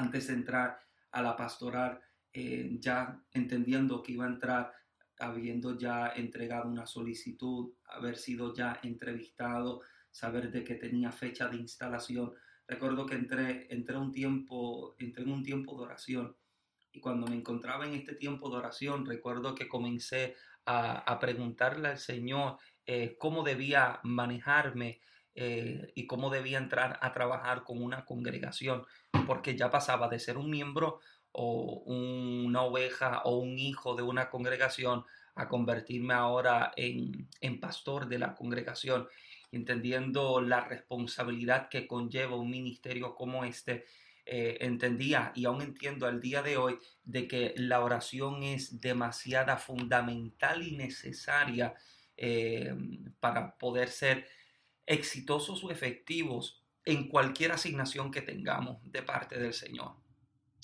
antes 0.00 0.28
de 0.28 0.34
entrar 0.34 0.80
a 1.12 1.22
la 1.22 1.36
pastoral, 1.36 2.00
eh, 2.32 2.76
ya 2.78 3.20
entendiendo 3.32 4.02
que 4.02 4.12
iba 4.12 4.24
a 4.24 4.28
entrar, 4.28 4.72
habiendo 5.18 5.76
ya 5.76 6.12
entregado 6.16 6.68
una 6.68 6.86
solicitud, 6.86 7.72
haber 7.84 8.16
sido 8.16 8.54
ya 8.54 8.80
entrevistado, 8.82 9.82
saber 10.10 10.50
de 10.50 10.64
que 10.64 10.76
tenía 10.76 11.12
fecha 11.12 11.48
de 11.48 11.56
instalación, 11.56 12.32
recuerdo 12.66 13.04
que 13.04 13.16
entré, 13.16 13.66
entré, 13.70 13.96
un 13.96 14.12
tiempo, 14.12 14.96
entré 14.98 15.24
en 15.24 15.32
un 15.32 15.42
tiempo 15.42 15.76
de 15.76 15.84
oración 15.84 16.36
y 16.92 17.00
cuando 17.00 17.26
me 17.26 17.36
encontraba 17.36 17.86
en 17.86 17.94
este 17.94 18.14
tiempo 18.14 18.50
de 18.50 18.56
oración, 18.56 19.06
recuerdo 19.06 19.54
que 19.54 19.68
comencé 19.68 20.34
a, 20.66 20.98
a 20.98 21.18
preguntarle 21.18 21.88
al 21.88 21.98
Señor 21.98 22.58
eh, 22.86 23.16
cómo 23.18 23.42
debía 23.44 24.00
manejarme 24.02 25.00
eh, 25.34 25.92
y 25.94 26.06
cómo 26.06 26.28
debía 26.28 26.58
entrar 26.58 26.98
a 27.00 27.12
trabajar 27.12 27.62
con 27.62 27.82
una 27.82 28.04
congregación, 28.04 28.84
porque 29.26 29.56
ya 29.56 29.70
pasaba 29.70 30.08
de 30.08 30.18
ser 30.18 30.36
un 30.36 30.50
miembro 30.50 30.98
o 31.32 31.84
una 31.86 32.62
oveja 32.62 33.22
o 33.24 33.38
un 33.38 33.58
hijo 33.58 33.94
de 33.94 34.02
una 34.02 34.28
congregación 34.28 35.04
a 35.36 35.48
convertirme 35.48 36.14
ahora 36.14 36.72
en, 36.76 37.28
en 37.40 37.60
pastor 37.60 38.08
de 38.08 38.18
la 38.18 38.34
congregación, 38.34 39.06
entendiendo 39.52 40.40
la 40.40 40.64
responsabilidad 40.64 41.68
que 41.68 41.86
conlleva 41.86 42.34
un 42.34 42.50
ministerio 42.50 43.14
como 43.14 43.44
este 43.44 43.84
eh, 44.32 44.64
entendía 44.64 45.32
y 45.34 45.46
aún 45.46 45.60
entiendo 45.60 46.06
al 46.06 46.20
día 46.20 46.40
de 46.40 46.56
hoy 46.56 46.78
de 47.02 47.26
que 47.26 47.52
la 47.56 47.80
oración 47.80 48.44
es 48.44 48.80
demasiada 48.80 49.56
fundamental 49.56 50.62
y 50.62 50.76
necesaria 50.76 51.74
eh, 52.16 52.72
para 53.18 53.58
poder 53.58 53.88
ser 53.88 54.28
exitosos 54.86 55.64
o 55.64 55.72
efectivos 55.72 56.64
en 56.84 57.08
cualquier 57.08 57.50
asignación 57.50 58.12
que 58.12 58.22
tengamos 58.22 58.78
de 58.84 59.02
parte 59.02 59.36
del 59.36 59.52
Señor. 59.52 59.96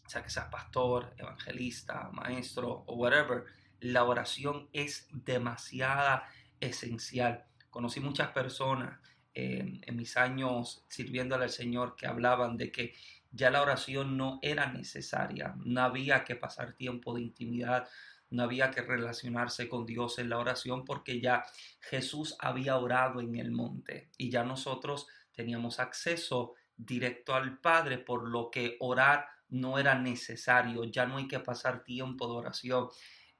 O 0.04 0.08
sea 0.08 0.22
que 0.22 0.30
seas 0.30 0.46
pastor, 0.46 1.12
evangelista, 1.18 2.08
maestro 2.12 2.84
o 2.86 2.94
whatever, 2.94 3.46
la 3.80 4.04
oración 4.04 4.68
es 4.72 5.08
demasiada 5.10 6.28
esencial. 6.60 7.46
Conocí 7.70 7.98
muchas 7.98 8.28
personas 8.28 9.00
eh, 9.34 9.80
en 9.82 9.96
mis 9.96 10.16
años 10.16 10.86
sirviéndole 10.88 11.44
al 11.44 11.50
Señor 11.50 11.96
que 11.96 12.06
hablaban 12.06 12.56
de 12.56 12.70
que 12.70 12.94
ya 13.36 13.50
la 13.50 13.62
oración 13.62 14.16
no 14.16 14.38
era 14.42 14.72
necesaria, 14.72 15.54
no 15.64 15.82
había 15.82 16.24
que 16.24 16.36
pasar 16.36 16.72
tiempo 16.72 17.14
de 17.14 17.22
intimidad, 17.22 17.88
no 18.30 18.42
había 18.42 18.70
que 18.70 18.82
relacionarse 18.82 19.68
con 19.68 19.86
Dios 19.86 20.18
en 20.18 20.30
la 20.30 20.38
oración 20.38 20.84
porque 20.84 21.20
ya 21.20 21.44
Jesús 21.80 22.34
había 22.40 22.76
orado 22.76 23.20
en 23.20 23.36
el 23.36 23.52
monte 23.52 24.10
y 24.16 24.30
ya 24.30 24.42
nosotros 24.42 25.06
teníamos 25.32 25.78
acceso 25.78 26.54
directo 26.76 27.34
al 27.34 27.58
Padre, 27.58 27.98
por 27.98 28.28
lo 28.28 28.50
que 28.50 28.76
orar 28.80 29.26
no 29.48 29.78
era 29.78 29.94
necesario, 29.94 30.84
ya 30.84 31.06
no 31.06 31.18
hay 31.18 31.28
que 31.28 31.40
pasar 31.40 31.84
tiempo 31.84 32.26
de 32.26 32.32
oración. 32.32 32.88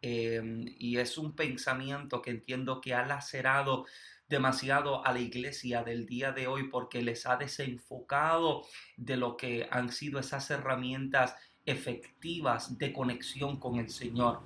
Em, 0.00 0.64
y 0.78 0.98
es 0.98 1.18
un 1.18 1.34
pensamiento 1.34 2.22
que 2.22 2.30
entiendo 2.30 2.80
que 2.80 2.94
ha 2.94 3.04
lacerado 3.04 3.86
demasiado 4.28 5.04
a 5.06 5.12
la 5.12 5.20
iglesia 5.20 5.84
del 5.84 6.06
día 6.06 6.32
de 6.32 6.46
hoy 6.46 6.68
porque 6.68 7.02
les 7.02 7.26
ha 7.26 7.36
desenfocado 7.36 8.62
de 8.96 9.16
lo 9.16 9.36
que 9.36 9.68
han 9.70 9.92
sido 9.92 10.18
esas 10.18 10.50
herramientas 10.50 11.36
efectivas 11.64 12.78
de 12.78 12.92
conexión 12.92 13.58
con 13.58 13.76
el 13.76 13.90
Señor. 13.90 14.40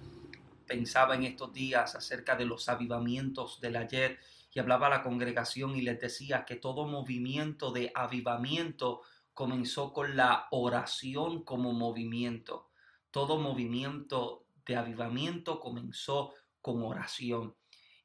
Pensaba 0.66 1.14
en 1.14 1.24
estos 1.24 1.52
días 1.52 1.94
acerca 1.94 2.36
de 2.36 2.44
los 2.44 2.68
avivamientos 2.68 3.60
del 3.60 3.76
ayer 3.76 4.18
y 4.52 4.58
hablaba 4.58 4.88
a 4.88 4.90
la 4.90 5.02
congregación 5.02 5.76
y 5.76 5.82
les 5.82 6.00
decía 6.00 6.44
que 6.44 6.56
todo 6.56 6.86
movimiento 6.86 7.72
de 7.72 7.90
avivamiento 7.94 9.02
comenzó 9.32 9.92
con 9.92 10.16
la 10.16 10.48
oración 10.50 11.44
como 11.44 11.72
movimiento. 11.72 12.68
Todo 13.10 13.38
movimiento 13.38 14.44
de 14.66 14.76
avivamiento 14.76 15.60
comenzó 15.60 16.34
con 16.60 16.82
oración 16.82 17.54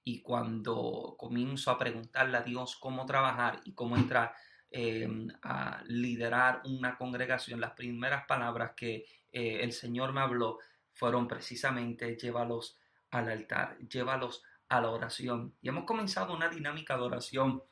y 0.08 0.22
cuando 0.22 1.16
comienzo 1.18 1.72
a 1.72 1.80
preguntarle 1.80 2.38
a 2.38 2.44
Dios 2.44 2.78
cómo 2.78 3.08
trabajar 3.08 3.62
y 3.66 3.74
cómo 3.74 3.98
entrar 3.98 4.34
em, 4.70 5.28
a 5.42 5.82
liderar 5.88 6.62
una 6.66 6.96
congregación, 6.96 7.60
las 7.60 7.72
primeras 7.72 8.26
palabras 8.28 8.74
que 8.78 9.06
eh, 9.32 9.62
el 9.64 9.74
Señor 9.74 10.14
me 10.14 10.22
habló 10.22 10.60
fueron 10.94 11.28
precisamente 11.28 12.16
llévalos 12.16 12.78
al 13.10 13.30
altar, 13.30 13.80
llévalos 13.80 14.44
a 14.70 14.80
la 14.80 14.92
oración. 14.92 15.56
Y 15.60 15.70
hemos 15.70 15.86
comenzado 15.86 16.36
una 16.36 16.50
dinámica 16.50 16.96
de 16.96 17.04
oración 17.04 17.64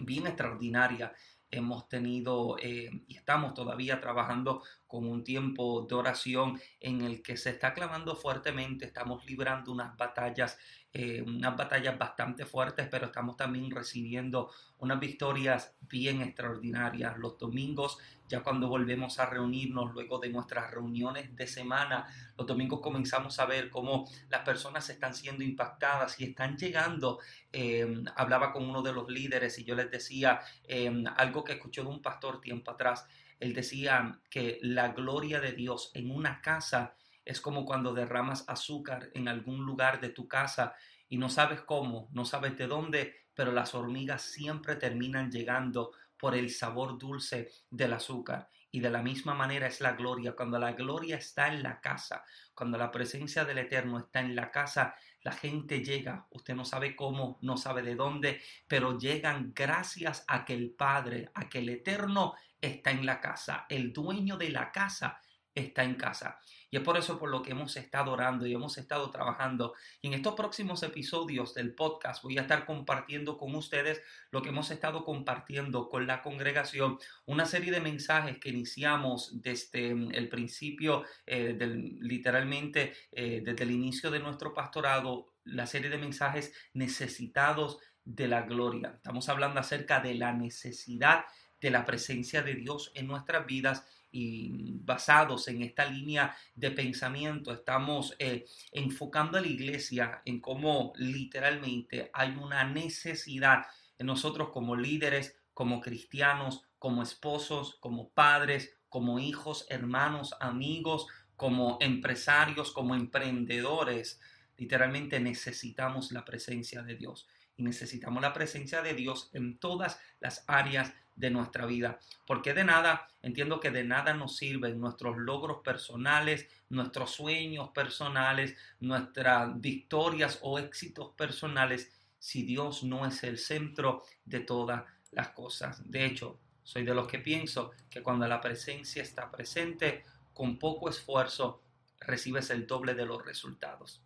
bien 0.00 0.26
extraordinaria. 0.26 1.14
Hemos 1.48 1.88
tenido 1.88 2.56
eh, 2.58 2.90
y 3.06 3.16
estamos 3.16 3.54
todavía 3.54 4.00
trabajando 4.00 4.64
con 4.86 5.06
un 5.06 5.24
tiempo 5.24 5.86
de 5.88 5.94
oración 5.94 6.60
en 6.80 7.02
el 7.02 7.22
que 7.22 7.36
se 7.36 7.50
está 7.50 7.74
clamando 7.74 8.16
fuertemente, 8.16 8.86
estamos 8.86 9.24
librando 9.26 9.72
unas 9.72 9.96
batallas 9.96 10.58
eh, 10.98 11.20
unas 11.20 11.54
batallas 11.54 11.98
bastante 11.98 12.46
fuertes, 12.46 12.88
pero 12.90 13.04
estamos 13.04 13.36
también 13.36 13.70
recibiendo 13.70 14.50
unas 14.78 14.98
victorias 14.98 15.76
bien 15.82 16.22
extraordinarias. 16.22 17.18
Los 17.18 17.36
domingos, 17.36 17.98
ya 18.30 18.42
cuando 18.42 18.66
volvemos 18.66 19.18
a 19.18 19.26
reunirnos 19.26 19.92
luego 19.92 20.18
de 20.18 20.30
nuestras 20.30 20.70
reuniones 20.70 21.36
de 21.36 21.46
semana, 21.46 22.06
los 22.38 22.46
domingos 22.46 22.80
comenzamos 22.80 23.38
a 23.38 23.44
ver 23.44 23.68
cómo 23.68 24.08
las 24.30 24.40
personas 24.40 24.88
están 24.88 25.14
siendo 25.14 25.44
impactadas 25.44 26.18
y 26.18 26.24
están 26.24 26.56
llegando. 26.56 27.18
Eh, 27.52 28.02
hablaba 28.16 28.50
con 28.50 28.66
uno 28.66 28.80
de 28.80 28.94
los 28.94 29.06
líderes 29.10 29.58
y 29.58 29.64
yo 29.64 29.74
les 29.74 29.90
decía 29.90 30.40
eh, 30.64 31.04
algo 31.18 31.44
que 31.44 31.52
escuché 31.52 31.82
de 31.82 31.88
un 31.88 32.00
pastor 32.00 32.40
tiempo 32.40 32.70
atrás. 32.70 33.06
Él 33.40 33.54
decía 33.54 34.20
que 34.30 34.58
la 34.62 34.88
gloria 34.88 35.40
de 35.40 35.52
Dios 35.52 35.90
en 35.94 36.10
una 36.10 36.40
casa 36.40 36.96
es 37.24 37.40
como 37.40 37.66
cuando 37.66 37.92
derramas 37.92 38.44
azúcar 38.48 39.10
en 39.14 39.28
algún 39.28 39.66
lugar 39.66 40.00
de 40.00 40.10
tu 40.10 40.28
casa 40.28 40.74
y 41.08 41.18
no 41.18 41.28
sabes 41.28 41.60
cómo, 41.60 42.08
no 42.12 42.24
sabes 42.24 42.56
de 42.56 42.66
dónde, 42.66 43.14
pero 43.34 43.52
las 43.52 43.74
hormigas 43.74 44.22
siempre 44.22 44.76
terminan 44.76 45.30
llegando 45.30 45.92
por 46.18 46.34
el 46.34 46.50
sabor 46.50 46.98
dulce 46.98 47.50
del 47.70 47.92
azúcar. 47.92 48.48
Y 48.76 48.80
de 48.80 48.90
la 48.90 49.00
misma 49.00 49.32
manera 49.32 49.68
es 49.68 49.80
la 49.80 49.92
gloria. 49.92 50.36
Cuando 50.36 50.58
la 50.58 50.74
gloria 50.74 51.16
está 51.16 51.48
en 51.48 51.62
la 51.62 51.80
casa, 51.80 52.22
cuando 52.52 52.76
la 52.76 52.90
presencia 52.90 53.42
del 53.46 53.56
Eterno 53.56 53.98
está 53.98 54.20
en 54.20 54.36
la 54.36 54.50
casa, 54.50 54.94
la 55.22 55.32
gente 55.32 55.82
llega. 55.82 56.26
Usted 56.28 56.54
no 56.54 56.66
sabe 56.66 56.94
cómo, 56.94 57.38
no 57.40 57.56
sabe 57.56 57.80
de 57.80 57.94
dónde, 57.94 58.38
pero 58.68 58.98
llegan 58.98 59.54
gracias 59.54 60.26
a 60.28 60.44
que 60.44 60.52
el 60.52 60.72
Padre, 60.72 61.30
a 61.32 61.48
que 61.48 61.60
el 61.60 61.70
Eterno 61.70 62.34
está 62.60 62.90
en 62.90 63.06
la 63.06 63.18
casa. 63.18 63.64
El 63.70 63.94
dueño 63.94 64.36
de 64.36 64.50
la 64.50 64.70
casa 64.70 65.22
está 65.56 65.82
en 65.82 65.94
casa. 65.94 66.38
Y 66.70 66.76
es 66.76 66.82
por 66.82 66.96
eso 66.96 67.18
por 67.18 67.30
lo 67.30 67.42
que 67.42 67.52
hemos 67.52 67.76
estado 67.76 68.12
orando 68.12 68.46
y 68.46 68.52
hemos 68.52 68.76
estado 68.76 69.10
trabajando. 69.10 69.74
Y 70.02 70.08
en 70.08 70.14
estos 70.14 70.34
próximos 70.34 70.82
episodios 70.82 71.54
del 71.54 71.74
podcast 71.74 72.22
voy 72.22 72.38
a 72.38 72.42
estar 72.42 72.66
compartiendo 72.66 73.38
con 73.38 73.54
ustedes 73.54 74.02
lo 74.30 74.42
que 74.42 74.50
hemos 74.50 74.70
estado 74.70 75.04
compartiendo 75.04 75.88
con 75.88 76.06
la 76.06 76.22
congregación, 76.22 76.98
una 77.24 77.46
serie 77.46 77.72
de 77.72 77.80
mensajes 77.80 78.38
que 78.38 78.50
iniciamos 78.50 79.40
desde 79.42 79.94
mm, 79.94 80.14
el 80.14 80.28
principio, 80.28 81.04
eh, 81.24 81.56
literalmente 82.00 82.94
eh, 83.12 83.42
desde 83.44 83.64
el 83.64 83.70
inicio 83.70 84.10
de 84.10 84.20
nuestro 84.20 84.52
pastorado, 84.52 85.32
la 85.44 85.66
serie 85.66 85.88
de 85.88 85.98
mensajes 85.98 86.52
necesitados 86.74 87.78
de 88.04 88.28
la 88.28 88.42
gloria. 88.42 88.92
Estamos 88.96 89.28
hablando 89.28 89.60
acerca 89.60 90.00
de 90.00 90.14
la 90.14 90.32
necesidad 90.32 91.24
de 91.60 91.70
la 91.70 91.84
presencia 91.84 92.42
de 92.42 92.54
Dios 92.54 92.92
en 92.94 93.06
nuestras 93.06 93.46
vidas 93.46 93.86
y 94.18 94.78
basados 94.82 95.46
en 95.48 95.62
esta 95.62 95.84
línea 95.84 96.34
de 96.54 96.70
pensamiento, 96.70 97.52
estamos 97.52 98.14
eh, 98.18 98.46
enfocando 98.72 99.36
a 99.36 99.42
la 99.42 99.46
iglesia 99.46 100.22
en 100.24 100.40
cómo 100.40 100.94
literalmente 100.96 102.10
hay 102.14 102.30
una 102.30 102.64
necesidad 102.64 103.66
en 103.98 104.06
nosotros 104.06 104.48
como 104.54 104.74
líderes, 104.74 105.36
como 105.52 105.82
cristianos, 105.82 106.62
como 106.78 107.02
esposos, 107.02 107.76
como 107.78 108.08
padres, 108.08 108.74
como 108.88 109.18
hijos, 109.18 109.66
hermanos, 109.68 110.34
amigos, 110.40 111.06
como 111.36 111.76
empresarios, 111.82 112.72
como 112.72 112.94
emprendedores. 112.94 114.18
Literalmente 114.56 115.20
necesitamos 115.20 116.10
la 116.10 116.24
presencia 116.24 116.82
de 116.82 116.96
Dios 116.96 117.28
y 117.54 117.64
necesitamos 117.64 118.22
la 118.22 118.32
presencia 118.32 118.80
de 118.80 118.94
Dios 118.94 119.28
en 119.34 119.58
todas 119.58 120.00
las 120.20 120.42
áreas 120.46 120.94
de 121.16 121.30
nuestra 121.30 121.66
vida. 121.66 121.98
Porque 122.26 122.54
de 122.54 122.64
nada, 122.64 123.08
entiendo 123.22 123.58
que 123.58 123.70
de 123.70 123.84
nada 123.84 124.14
nos 124.14 124.36
sirven 124.36 124.78
nuestros 124.78 125.16
logros 125.16 125.58
personales, 125.64 126.48
nuestros 126.68 127.10
sueños 127.10 127.70
personales, 127.70 128.56
nuestras 128.80 129.60
victorias 129.60 130.38
o 130.42 130.58
éxitos 130.58 131.12
personales 131.16 131.90
si 132.18 132.42
Dios 132.42 132.84
no 132.84 133.06
es 133.06 133.22
el 133.24 133.38
centro 133.38 134.02
de 134.24 134.40
todas 134.40 134.84
las 135.12 135.30
cosas. 135.30 135.90
De 135.90 136.04
hecho, 136.04 136.38
soy 136.62 136.84
de 136.84 136.94
los 136.94 137.06
que 137.06 137.18
pienso 137.18 137.72
que 137.88 138.02
cuando 138.02 138.26
la 138.26 138.40
presencia 138.40 139.02
está 139.02 139.30
presente, 139.30 140.04
con 140.34 140.58
poco 140.58 140.90
esfuerzo, 140.90 141.62
recibes 142.00 142.50
el 142.50 142.66
doble 142.66 142.94
de 142.94 143.06
los 143.06 143.24
resultados. 143.24 144.02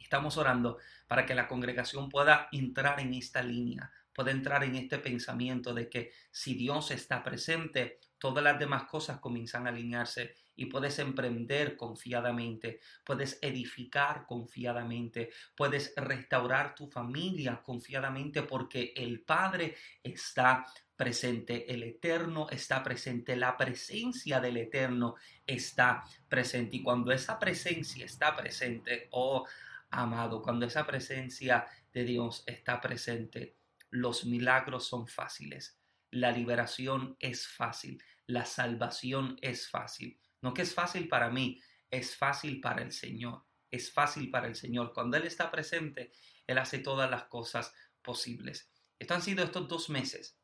Estamos 0.00 0.38
orando 0.38 0.78
para 1.06 1.26
que 1.26 1.34
la 1.34 1.46
congregación 1.46 2.08
pueda 2.08 2.48
entrar 2.50 2.98
en 3.00 3.12
esta 3.12 3.42
línea, 3.42 3.92
puede 4.18 4.32
entrar 4.32 4.64
en 4.64 4.74
este 4.74 4.98
pensamiento 4.98 5.72
de 5.72 5.88
que 5.88 6.10
si 6.32 6.54
Dios 6.54 6.90
está 6.90 7.22
presente, 7.22 8.00
todas 8.18 8.42
las 8.42 8.58
demás 8.58 8.82
cosas 8.82 9.20
comienzan 9.20 9.64
a 9.64 9.70
alinearse 9.70 10.34
y 10.56 10.66
puedes 10.66 10.98
emprender 10.98 11.76
confiadamente, 11.76 12.80
puedes 13.04 13.38
edificar 13.40 14.26
confiadamente, 14.26 15.30
puedes 15.54 15.92
restaurar 15.94 16.74
tu 16.74 16.88
familia 16.88 17.62
confiadamente 17.62 18.42
porque 18.42 18.92
el 18.96 19.20
Padre 19.20 19.76
está 20.02 20.66
presente, 20.96 21.72
el 21.72 21.84
Eterno 21.84 22.48
está 22.50 22.82
presente, 22.82 23.36
la 23.36 23.56
presencia 23.56 24.40
del 24.40 24.56
Eterno 24.56 25.14
está 25.46 26.02
presente. 26.28 26.78
Y 26.78 26.82
cuando 26.82 27.12
esa 27.12 27.38
presencia 27.38 28.04
está 28.04 28.34
presente, 28.34 29.06
oh 29.12 29.46
amado, 29.90 30.42
cuando 30.42 30.66
esa 30.66 30.84
presencia 30.84 31.68
de 31.92 32.02
Dios 32.02 32.42
está 32.46 32.80
presente, 32.80 33.57
los 33.90 34.24
milagros 34.24 34.86
son 34.86 35.06
fáciles, 35.06 35.78
la 36.10 36.32
liberación 36.32 37.16
es 37.20 37.46
fácil, 37.46 38.02
la 38.26 38.44
salvación 38.44 39.38
es 39.42 39.68
fácil. 39.68 40.20
No 40.40 40.54
que 40.54 40.62
es 40.62 40.74
fácil 40.74 41.08
para 41.08 41.30
mí, 41.30 41.60
es 41.90 42.16
fácil 42.16 42.60
para 42.60 42.82
el 42.82 42.92
Señor. 42.92 43.44
Es 43.70 43.92
fácil 43.92 44.30
para 44.30 44.46
el 44.46 44.54
Señor. 44.54 44.92
Cuando 44.92 45.16
Él 45.16 45.26
está 45.26 45.50
presente, 45.50 46.12
Él 46.46 46.58
hace 46.58 46.78
todas 46.78 47.10
las 47.10 47.24
cosas 47.24 47.74
posibles. 48.02 48.70
Estos 48.98 49.16
han 49.16 49.22
sido 49.22 49.44
estos 49.44 49.68
dos 49.68 49.90
meses, 49.90 50.38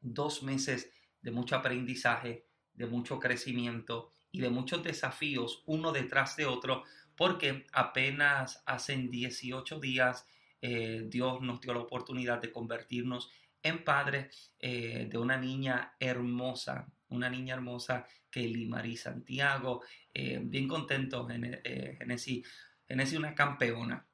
dos 0.00 0.42
meses 0.42 0.90
de 1.20 1.30
mucho 1.30 1.56
aprendizaje, 1.56 2.46
de 2.72 2.86
mucho 2.86 3.18
crecimiento 3.18 4.10
y 4.30 4.40
de 4.40 4.50
muchos 4.50 4.82
desafíos 4.82 5.62
uno 5.66 5.92
detrás 5.92 6.36
de 6.36 6.46
otro, 6.46 6.84
porque 7.16 7.66
apenas 7.72 8.62
hace 8.64 8.96
18 8.96 9.80
días 9.80 10.24
eh, 10.60 11.04
Dios 11.06 11.40
nos 11.40 11.60
dio 11.60 11.74
la 11.74 11.80
oportunidad 11.80 12.40
de 12.40 12.52
convertirnos 12.52 13.30
en 13.62 13.84
padres 13.84 14.52
eh, 14.58 15.06
de 15.10 15.18
una 15.18 15.36
niña 15.36 15.94
hermosa, 15.98 16.90
una 17.08 17.28
niña 17.28 17.54
hermosa, 17.54 18.06
Kelly 18.30 18.66
Marie 18.66 18.96
Santiago, 18.96 19.82
eh, 20.14 20.40
bien 20.42 20.68
contento, 20.68 21.26
eh, 21.30 21.96
Genesis, 21.98 22.46
Genesis 22.86 23.18
una 23.18 23.34
campeona, 23.34 24.06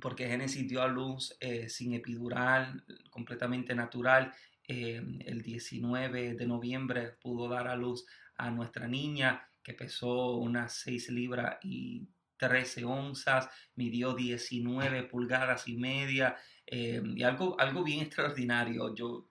porque 0.00 0.28
Genesis 0.28 0.68
dio 0.68 0.82
a 0.82 0.88
luz 0.88 1.36
sin 1.66 1.94
epidural, 1.94 2.84
completamente 3.10 3.74
natural, 3.74 4.32
el 4.62 5.42
19 5.42 6.34
de 6.34 6.46
noviembre 6.46 7.16
pudo 7.20 7.48
dar 7.48 7.66
a 7.66 7.74
luz 7.74 8.06
a 8.36 8.50
nuestra 8.50 8.86
niña 8.86 9.48
que 9.60 9.74
pesó 9.74 10.36
unas 10.36 10.74
6 10.74 11.08
libras 11.10 11.56
y 11.62 12.06
13 12.38 12.84
onzas, 12.84 13.48
midió 13.74 14.14
19 14.14 15.04
pulgadas 15.04 15.68
y 15.68 15.76
media, 15.76 16.36
y 16.70 17.22
algo, 17.22 17.58
algo 17.58 17.82
bien 17.82 18.00
extraordinario. 18.00 18.94
Yo 18.94 19.28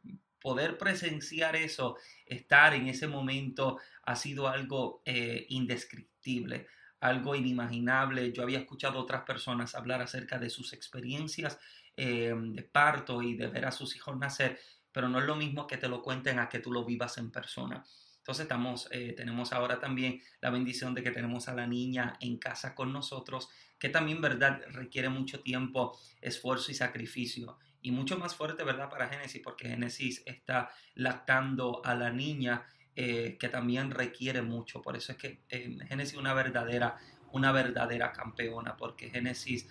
poder 0.47 0.77
presenciar 0.77 1.55
eso, 1.55 1.97
estar 2.25 2.73
en 2.73 2.87
ese 2.87 3.07
momento, 3.07 3.79
ha 4.03 4.15
sido 4.15 4.47
algo 4.47 5.01
eh, 5.05 5.45
indescriptible, 5.49 6.67
algo 7.01 7.35
inimaginable. 7.35 8.31
Yo 8.31 8.43
había 8.43 8.59
escuchado 8.59 8.99
a 8.99 9.01
otras 9.01 9.23
personas 9.23 9.75
hablar 9.75 10.01
acerca 10.01 10.39
de 10.39 10.49
sus 10.49 10.73
experiencias 10.73 11.59
eh, 11.95 12.33
de 12.33 12.63
parto 12.63 13.21
y 13.21 13.35
de 13.35 13.47
ver 13.47 13.65
a 13.65 13.71
sus 13.71 13.95
hijos 13.95 14.17
nacer, 14.17 14.57
pero 14.91 15.09
no 15.09 15.19
es 15.19 15.25
lo 15.25 15.35
mismo 15.35 15.67
que 15.67 15.77
te 15.77 15.89
lo 15.89 16.01
cuenten 16.01 16.39
a 16.39 16.47
que 16.47 16.59
tú 16.59 16.71
lo 16.71 16.85
vivas 16.85 17.17
en 17.17 17.29
persona. 17.29 17.83
Entonces 18.27 18.87
eh, 18.91 19.13
tenemos 19.15 19.53
ahora 19.53 19.79
también 19.79 20.21
la 20.41 20.49
bendición 20.49 20.93
de 20.93 21.01
que 21.01 21.11
tenemos 21.11 21.47
a 21.47 21.53
la 21.53 21.65
niña 21.65 22.17
en 22.19 22.37
casa 22.37 22.75
con 22.75 22.91
nosotros, 22.91 23.47
que 23.79 23.87
también, 23.87 24.19
¿verdad?, 24.19 24.61
requiere 24.71 25.07
mucho 25.07 25.39
tiempo, 25.39 25.97
esfuerzo 26.19 26.69
y 26.71 26.75
sacrificio 26.75 27.57
y 27.81 27.91
mucho 27.91 28.17
más 28.17 28.35
fuerte, 28.35 28.65
¿verdad? 28.65 28.89
Para 28.89 29.07
Génesis, 29.07 29.41
porque 29.41 29.69
Génesis 29.69 30.23
está 30.25 30.71
lactando 30.95 31.81
a 31.85 31.95
la 31.95 32.11
niña, 32.11 32.65
eh, 32.97 33.37
que 33.39 33.47
también 33.47 33.91
requiere 33.91 34.41
mucho. 34.41 34.81
Por 34.81 34.97
eso 34.97 35.13
es 35.13 35.17
que 35.17 35.43
eh, 35.47 35.77
Génesis 35.87 36.15
es 36.15 36.19
una 36.19 36.33
verdadera, 36.33 36.97
una 37.31 37.53
verdadera 37.53 38.11
campeona, 38.11 38.75
porque 38.75 39.09
Génesis 39.09 39.69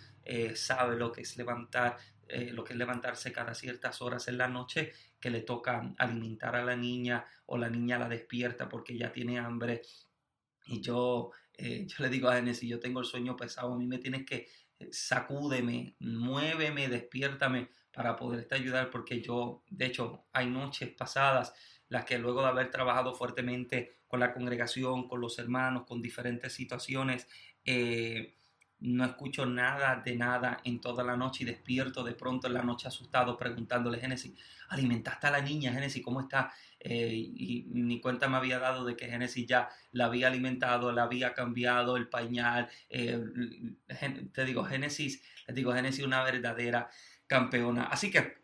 sabe 0.54 0.96
lo 0.96 1.12
que 1.12 1.20
es 1.20 1.36
levantar, 1.36 1.98
lo 2.50 2.64
que 2.64 2.72
es 2.72 2.78
levantarse 2.78 3.30
cada 3.30 3.54
ciertas 3.54 4.02
horas 4.02 4.26
en 4.26 4.38
la 4.38 4.48
noche, 4.48 4.92
que 5.26 5.30
le 5.32 5.40
toca 5.40 5.92
alimentar 5.98 6.54
a 6.54 6.64
la 6.64 6.76
niña 6.76 7.24
o 7.46 7.58
la 7.58 7.68
niña 7.68 7.98
la 7.98 8.08
despierta 8.08 8.68
porque 8.68 8.96
ya 8.96 9.10
tiene 9.10 9.40
hambre. 9.40 9.82
Y 10.66 10.80
yo, 10.80 11.32
yo 11.58 11.96
le 11.98 12.08
digo 12.08 12.28
a 12.28 12.36
Génesis, 12.36 12.70
yo 12.70 12.78
tengo 12.78 13.00
el 13.00 13.06
sueño 13.06 13.36
pesado, 13.36 13.74
a 13.74 13.76
mí 13.76 13.88
me 13.88 13.98
tienes 13.98 14.24
que 14.24 14.46
sacúdeme, 14.92 15.96
muéveme, 15.98 16.88
despiértame 16.88 17.70
para 17.92 18.14
poderte 18.14 18.54
ayudar 18.54 18.88
porque 18.90 19.20
yo, 19.20 19.64
de 19.68 19.86
hecho, 19.86 20.26
hay 20.32 20.46
noches 20.46 20.90
pasadas 20.90 21.54
las 21.88 22.04
que 22.04 22.18
luego 22.18 22.42
de 22.42 22.48
haber 22.48 22.70
trabajado 22.70 23.12
fuertemente 23.12 23.96
con 24.06 24.20
la 24.20 24.32
congregación, 24.32 25.08
con 25.08 25.20
los 25.20 25.40
hermanos, 25.40 25.86
con 25.88 26.00
diferentes 26.00 26.52
situaciones, 26.52 27.26
eh, 27.64 28.36
no 28.80 29.04
escucho 29.04 29.46
nada 29.46 30.02
de 30.04 30.16
nada 30.16 30.60
en 30.64 30.80
toda 30.80 31.02
la 31.02 31.16
noche 31.16 31.42
y 31.42 31.46
despierto 31.46 32.04
de 32.04 32.12
pronto 32.12 32.46
en 32.46 32.54
la 32.54 32.62
noche 32.62 32.88
asustado 32.88 33.36
preguntándole, 33.36 33.98
Génesis, 33.98 34.34
¿alimentaste 34.68 35.26
a 35.26 35.30
la 35.30 35.40
niña, 35.40 35.72
Génesis? 35.72 36.02
¿Cómo 36.04 36.20
está? 36.20 36.52
Eh, 36.78 37.12
y 37.14 37.66
ni 37.70 38.00
cuenta 38.00 38.28
me 38.28 38.36
había 38.36 38.58
dado 38.58 38.84
de 38.84 38.96
que 38.96 39.06
Génesis 39.06 39.46
ya 39.46 39.68
la 39.92 40.06
había 40.06 40.28
alimentado, 40.28 40.92
la 40.92 41.04
había 41.04 41.32
cambiado 41.32 41.96
el 41.96 42.08
pañal. 42.08 42.68
Eh, 42.90 43.18
te 44.32 44.44
digo, 44.44 44.64
Génesis, 44.64 45.22
les 45.46 45.56
digo, 45.56 45.72
Génesis 45.72 46.04
una 46.04 46.22
verdadera 46.22 46.90
campeona. 47.26 47.84
Así 47.84 48.10
que 48.10 48.36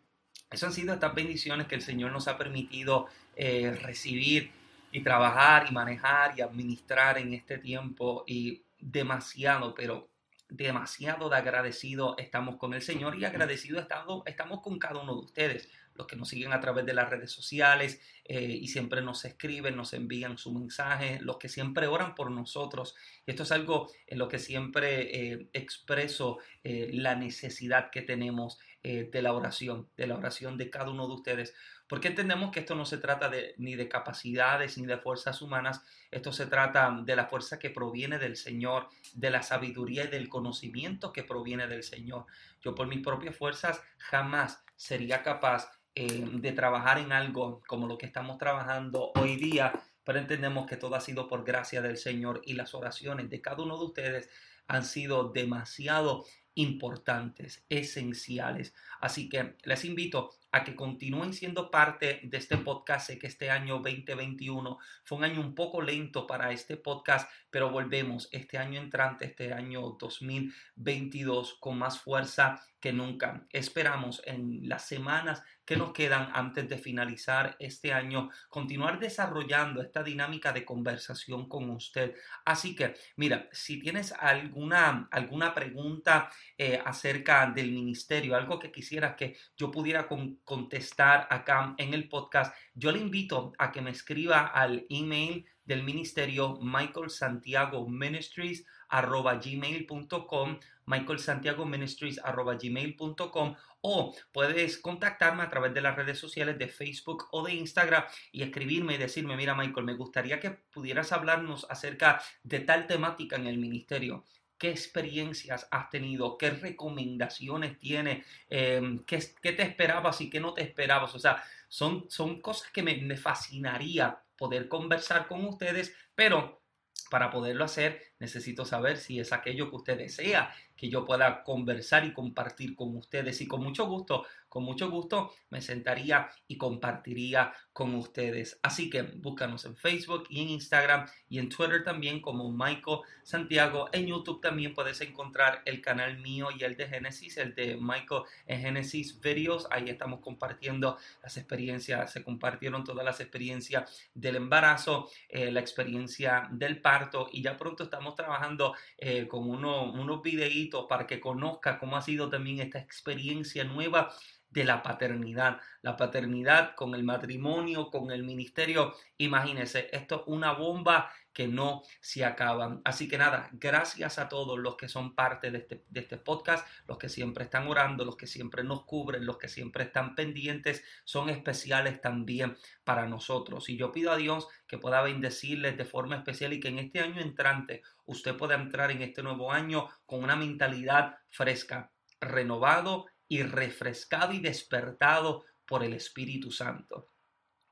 esas 0.49 0.69
han 0.69 0.73
sido 0.73 0.93
estas 0.93 1.13
bendiciones 1.13 1.67
que 1.67 1.75
el 1.75 1.81
Señor 1.81 2.11
nos 2.11 2.27
ha 2.27 2.37
permitido 2.37 3.07
eh, 3.35 3.77
recibir 3.81 4.51
y 4.91 5.01
trabajar 5.01 5.67
y 5.69 5.73
manejar 5.73 6.37
y 6.37 6.41
administrar 6.41 7.17
en 7.17 7.33
este 7.33 7.57
tiempo 7.57 8.23
y 8.27 8.61
demasiado, 8.79 9.73
pero 9.73 10.12
demasiado 10.53 11.29
de 11.29 11.35
agradecido 11.35 12.15
estamos 12.17 12.57
con 12.57 12.75
el 12.75 12.81
Señor 12.83 13.17
y 13.17 13.25
agradecido 13.25 13.79
estamos, 13.79 14.21
estamos 14.27 14.61
con 14.61 14.77
cada 14.77 15.01
uno 15.01 15.13
de 15.15 15.25
ustedes, 15.25 15.69
los 15.95 16.05
que 16.05 16.15
nos 16.15 16.29
siguen 16.29 16.53
a 16.53 16.59
través 16.59 16.85
de 16.85 16.93
las 16.93 17.09
redes 17.09 17.31
sociales 17.31 17.99
eh, 18.25 18.57
y 18.61 18.67
siempre 18.67 19.01
nos 19.01 19.25
escriben, 19.25 19.75
nos 19.75 19.93
envían 19.93 20.37
su 20.37 20.53
mensaje, 20.53 21.19
los 21.21 21.37
que 21.37 21.49
siempre 21.49 21.87
oran 21.87 22.13
por 22.13 22.29
nosotros. 22.29 22.95
Esto 23.25 23.43
es 23.43 23.51
algo 23.51 23.91
en 24.05 24.19
lo 24.19 24.27
que 24.27 24.37
siempre 24.37 25.31
eh, 25.33 25.49
expreso 25.53 26.37
la 26.63 27.15
necesidad 27.15 27.89
que 27.89 28.01
tenemos 28.01 28.59
eh, 28.85 29.09
de 29.09 29.21
la 29.21 29.31
oración, 29.31 29.87
de 29.95 30.07
la 30.07 30.17
oración 30.17 30.57
de 30.57 30.69
cada 30.69 30.91
uno 30.91 31.07
de 31.07 31.13
ustedes, 31.13 31.53
porque 31.93 32.07
entendemos 32.07 32.49
que 32.49 32.61
esto 32.61 32.73
no 32.73 32.85
se 32.85 32.97
trata 32.97 33.29
de, 33.29 33.53
ni 33.59 33.75
de 33.75 33.87
capacidades 33.87 34.79
ni 34.79 34.87
de 34.87 34.97
fuerzas 34.97 35.43
humanas, 35.43 35.83
esto 36.09 36.33
se 36.33 36.47
trata 36.47 36.89
de 37.05 37.15
la 37.15 37.27
fuerza 37.27 37.59
que 37.59 37.69
proviene 37.69 38.17
del 38.17 38.35
Señor, 38.35 38.89
de 39.13 39.29
la 39.29 39.43
sabiduría 39.43 40.05
y 40.05 40.07
del 40.07 40.27
conocimiento 40.27 41.13
que 41.13 41.21
proviene 41.21 41.67
del 41.67 41.83
Señor. 41.83 42.25
Yo 42.63 42.73
por 42.73 42.87
mis 42.87 43.03
propias 43.03 43.37
fuerzas 43.37 43.79
jamás 43.99 44.65
sería 44.75 45.21
capaz 45.21 45.69
eh, 45.93 46.25
de 46.33 46.51
trabajar 46.53 46.97
en 46.97 47.11
algo 47.11 47.61
como 47.67 47.85
lo 47.85 47.99
que 47.99 48.07
estamos 48.07 48.39
trabajando 48.39 49.11
hoy 49.13 49.35
día, 49.35 49.71
pero 50.03 50.17
entendemos 50.17 50.65
que 50.65 50.77
todo 50.77 50.95
ha 50.95 50.99
sido 50.99 51.27
por 51.27 51.45
gracia 51.45 51.83
del 51.83 51.97
Señor 51.97 52.41
y 52.43 52.53
las 52.53 52.73
oraciones 52.73 53.29
de 53.29 53.39
cada 53.39 53.61
uno 53.61 53.77
de 53.77 53.85
ustedes 53.85 54.29
han 54.67 54.83
sido 54.83 55.31
demasiado 55.31 56.25
importantes, 56.55 57.63
esenciales. 57.69 58.73
Así 58.99 59.29
que 59.29 59.57
les 59.63 59.85
invito 59.85 60.31
a 60.53 60.63
que 60.63 60.75
continúen 60.75 61.33
siendo 61.33 61.71
parte 61.71 62.21
de 62.23 62.37
este 62.37 62.57
podcast. 62.57 63.07
Sé 63.07 63.17
que 63.17 63.27
este 63.27 63.49
año 63.49 63.79
2021 63.79 64.77
fue 65.03 65.17
un 65.17 65.23
año 65.23 65.41
un 65.41 65.55
poco 65.55 65.81
lento 65.81 66.27
para 66.27 66.51
este 66.51 66.77
podcast, 66.77 67.29
pero 67.49 67.71
volvemos 67.71 68.29
este 68.31 68.59
año 68.59 68.79
entrante, 68.79 69.25
este 69.25 69.51
año 69.51 69.97
2022, 69.99 71.55
con 71.59 71.79
más 71.79 71.99
fuerza 71.99 72.63
que 72.79 72.93
nunca. 72.93 73.47
Esperamos 73.49 74.21
en 74.25 74.67
las 74.67 74.85
semanas 74.85 75.41
que 75.65 75.77
nos 75.77 75.93
quedan 75.93 76.29
antes 76.33 76.67
de 76.67 76.77
finalizar 76.77 77.55
este 77.59 77.93
año, 77.93 78.29
continuar 78.49 78.99
desarrollando 78.99 79.81
esta 79.81 80.03
dinámica 80.03 80.51
de 80.51 80.65
conversación 80.65 81.47
con 81.47 81.69
usted. 81.69 82.13
Así 82.43 82.75
que, 82.75 82.95
mira, 83.15 83.47
si 83.53 83.79
tienes 83.79 84.11
alguna, 84.11 85.07
alguna 85.11 85.53
pregunta 85.53 86.29
eh, 86.57 86.81
acerca 86.83 87.47
del 87.47 87.71
ministerio, 87.71 88.35
algo 88.35 88.59
que 88.59 88.71
quisieras 88.71 89.15
que 89.15 89.37
yo 89.55 89.71
pudiera 89.71 90.07
contestar 90.43 91.27
acá 91.29 91.75
en 91.77 91.93
el 91.93 92.09
podcast, 92.09 92.55
yo 92.73 92.91
le 92.91 92.99
invito 92.99 93.53
a 93.57 93.71
que 93.71 93.81
me 93.81 93.91
escriba 93.91 94.47
al 94.47 94.85
email 94.89 95.45
del 95.65 95.83
ministerio 95.83 96.59
Michael 96.61 97.09
Santiago 97.09 97.87
Ministries 97.87 98.65
arroba 98.89 99.35
gmail.com, 99.35 100.59
Michael 100.85 101.19
Santiago 101.19 101.65
Ministries 101.65 102.19
arroba 102.23 102.55
gmail.com 102.55 103.55
o 103.81 104.15
puedes 104.31 104.77
contactarme 104.77 105.43
a 105.43 105.49
través 105.49 105.73
de 105.73 105.81
las 105.81 105.95
redes 105.95 106.19
sociales 106.19 106.57
de 106.57 106.67
Facebook 106.67 107.27
o 107.31 107.43
de 107.45 107.53
Instagram 107.53 108.03
y 108.31 108.43
escribirme 108.43 108.95
y 108.95 108.97
decirme, 108.97 109.35
mira 109.35 109.55
Michael, 109.55 109.85
me 109.85 109.95
gustaría 109.95 110.39
que 110.39 110.51
pudieras 110.51 111.11
hablarnos 111.11 111.65
acerca 111.69 112.21
de 112.43 112.59
tal 112.59 112.87
temática 112.87 113.35
en 113.35 113.47
el 113.47 113.57
ministerio. 113.57 114.23
¿Qué 114.63 114.69
experiencias 114.69 115.67
has 115.71 115.89
tenido? 115.89 116.37
¿Qué 116.37 116.49
recomendaciones 116.49 117.77
tienes? 117.79 118.25
Em, 118.49 119.03
¿qué, 119.03 119.17
te 119.17 119.61
esperabas 119.61 120.21
y 120.21 120.29
qué 120.29 120.39
no 120.39 120.53
te 120.53 120.61
esperabas? 120.61 121.13
O 121.15 121.19
sea, 121.19 121.43
son, 121.67 122.05
son 122.09 122.39
cosas 122.39 122.71
que 122.71 122.81
me, 122.81 122.95
me 122.95 123.17
fascinaría 123.17 124.23
poder 124.37 124.69
conversar 124.69 125.27
con 125.27 125.43
ustedes, 125.45 125.93
pero 126.15 126.63
Para 127.11 127.29
poderlo 127.29 127.65
hacer, 127.65 128.12
necesito 128.19 128.65
saber 128.65 128.97
si 128.97 129.19
es 129.19 129.33
aquello 129.33 129.69
que 129.69 129.75
usted 129.75 129.97
desea 129.97 130.53
que 130.75 130.89
yo 130.89 131.05
pueda 131.05 131.43
conversar 131.43 132.05
y 132.05 132.13
compartir 132.13 132.75
con 132.75 132.95
ustedes. 132.95 133.39
Y 133.41 133.47
con 133.47 133.63
mucho 133.63 133.85
gusto, 133.85 134.25
con 134.49 134.63
mucho 134.63 134.89
gusto 134.89 135.33
me 135.49 135.61
sentaría 135.61 136.29
y 136.47 136.57
compartiría 136.57 137.53
con 137.71 137.95
ustedes. 137.95 138.59
Así 138.61 138.89
que 138.89 139.01
búscanos 139.01 139.65
en 139.65 139.75
Facebook 139.75 140.25
y 140.29 140.41
en 140.41 140.49
Instagram 140.49 141.07
y 141.29 141.39
en 141.39 141.49
Twitter 141.49 141.83
también 141.83 142.21
como 142.21 142.51
Michael 142.51 142.99
Santiago. 143.23 143.89
En 143.93 144.07
YouTube 144.07 144.41
también 144.41 144.73
puedes 144.73 145.01
encontrar 145.01 145.61
el 145.65 145.81
canal 145.81 146.19
mío 146.19 146.49
y 146.57 146.63
el 146.63 146.75
de 146.75 146.87
Genesis, 146.87 147.37
el 147.37 147.55
de 147.55 147.77
Michael 147.77 148.23
en 148.45 148.61
Genesis 148.61 149.19
Videos. 149.19 149.67
Ahí 149.71 149.89
estamos 149.89 150.19
compartiendo 150.19 150.97
las 151.21 151.37
experiencias, 151.37 152.11
se 152.11 152.23
compartieron 152.23 152.83
todas 152.83 153.05
las 153.05 153.19
experiencias 153.19 154.09
del 154.13 154.35
embarazo, 154.35 155.09
eh, 155.29 155.51
la 155.51 155.59
experiencia 155.61 156.47
del 156.51 156.81
parto 156.81 157.29
y 157.31 157.41
ya 157.41 157.57
pronto 157.57 157.83
estamos 157.83 158.12
trabajando 158.15 158.75
eh, 158.97 159.27
con 159.27 159.49
uno, 159.49 159.91
unos 159.91 160.21
videitos 160.21 160.85
para 160.87 161.07
que 161.07 161.19
conozca 161.19 161.77
cómo 161.79 161.97
ha 161.97 162.01
sido 162.01 162.29
también 162.29 162.59
esta 162.59 162.79
experiencia 162.79 163.63
nueva 163.63 164.13
de 164.53 164.63
la 164.63 164.83
paternidad. 164.83 165.59
La 165.81 165.97
paternidad 165.97 166.75
con 166.75 166.93
el 166.95 167.03
matrimonio, 167.03 167.89
con 167.89 168.11
el 168.11 168.23
ministerio. 168.23 168.93
Imagínense, 169.17 169.89
esto 169.91 170.21
es 170.21 170.21
una 170.27 170.53
bomba 170.53 171.11
que 171.33 171.47
no 171.47 171.81
se 171.99 172.23
acaba. 172.23 172.79
Así 172.85 173.07
que 173.07 173.17
nada, 173.17 173.49
gracias 173.53 174.19
a 174.19 174.29
todos 174.29 174.59
los 174.59 174.75
que 174.75 174.87
son 174.87 175.15
parte 175.15 175.51
de 175.51 175.57
este, 175.59 175.83
de 175.89 175.99
este 176.01 176.17
podcast, 176.17 176.67
los 176.87 176.97
que 176.97 177.09
siempre 177.09 177.45
están 177.45 177.67
orando, 177.67 178.05
los 178.05 178.15
que 178.15 178.27
siempre 178.27 178.63
nos 178.63 178.85
cubren, 178.85 179.25
los 179.25 179.37
que 179.37 179.49
siempre 179.49 179.85
están 179.85 180.15
pendientes, 180.15 180.83
son 181.03 181.29
especiales 181.29 181.99
también 182.01 182.55
para 182.83 183.07
nosotros. 183.07 183.69
Y 183.69 183.77
yo 183.77 183.91
pido 183.91 184.11
a 184.11 184.17
Dios 184.17 184.47
que 184.67 184.77
pueda 184.77 185.01
bendecirles 185.01 185.77
de 185.77 185.85
forma 185.85 186.15
especial 186.15 186.53
y 186.53 186.59
que 186.59 186.69
en 186.69 186.79
este 186.79 186.99
año 186.99 187.21
entrante 187.21 187.81
usted 188.05 188.37
pueda 188.37 188.55
entrar 188.55 188.91
en 188.91 189.01
este 189.01 189.23
nuevo 189.23 189.51
año 189.51 189.89
con 190.05 190.23
una 190.23 190.35
mentalidad 190.35 191.17
fresca, 191.29 191.91
renovado 192.21 193.05
y 193.27 193.41
refrescado 193.41 194.33
y 194.33 194.39
despertado 194.39 195.45
por 195.65 195.83
el 195.83 195.93
Espíritu 195.93 196.51
Santo. 196.51 197.07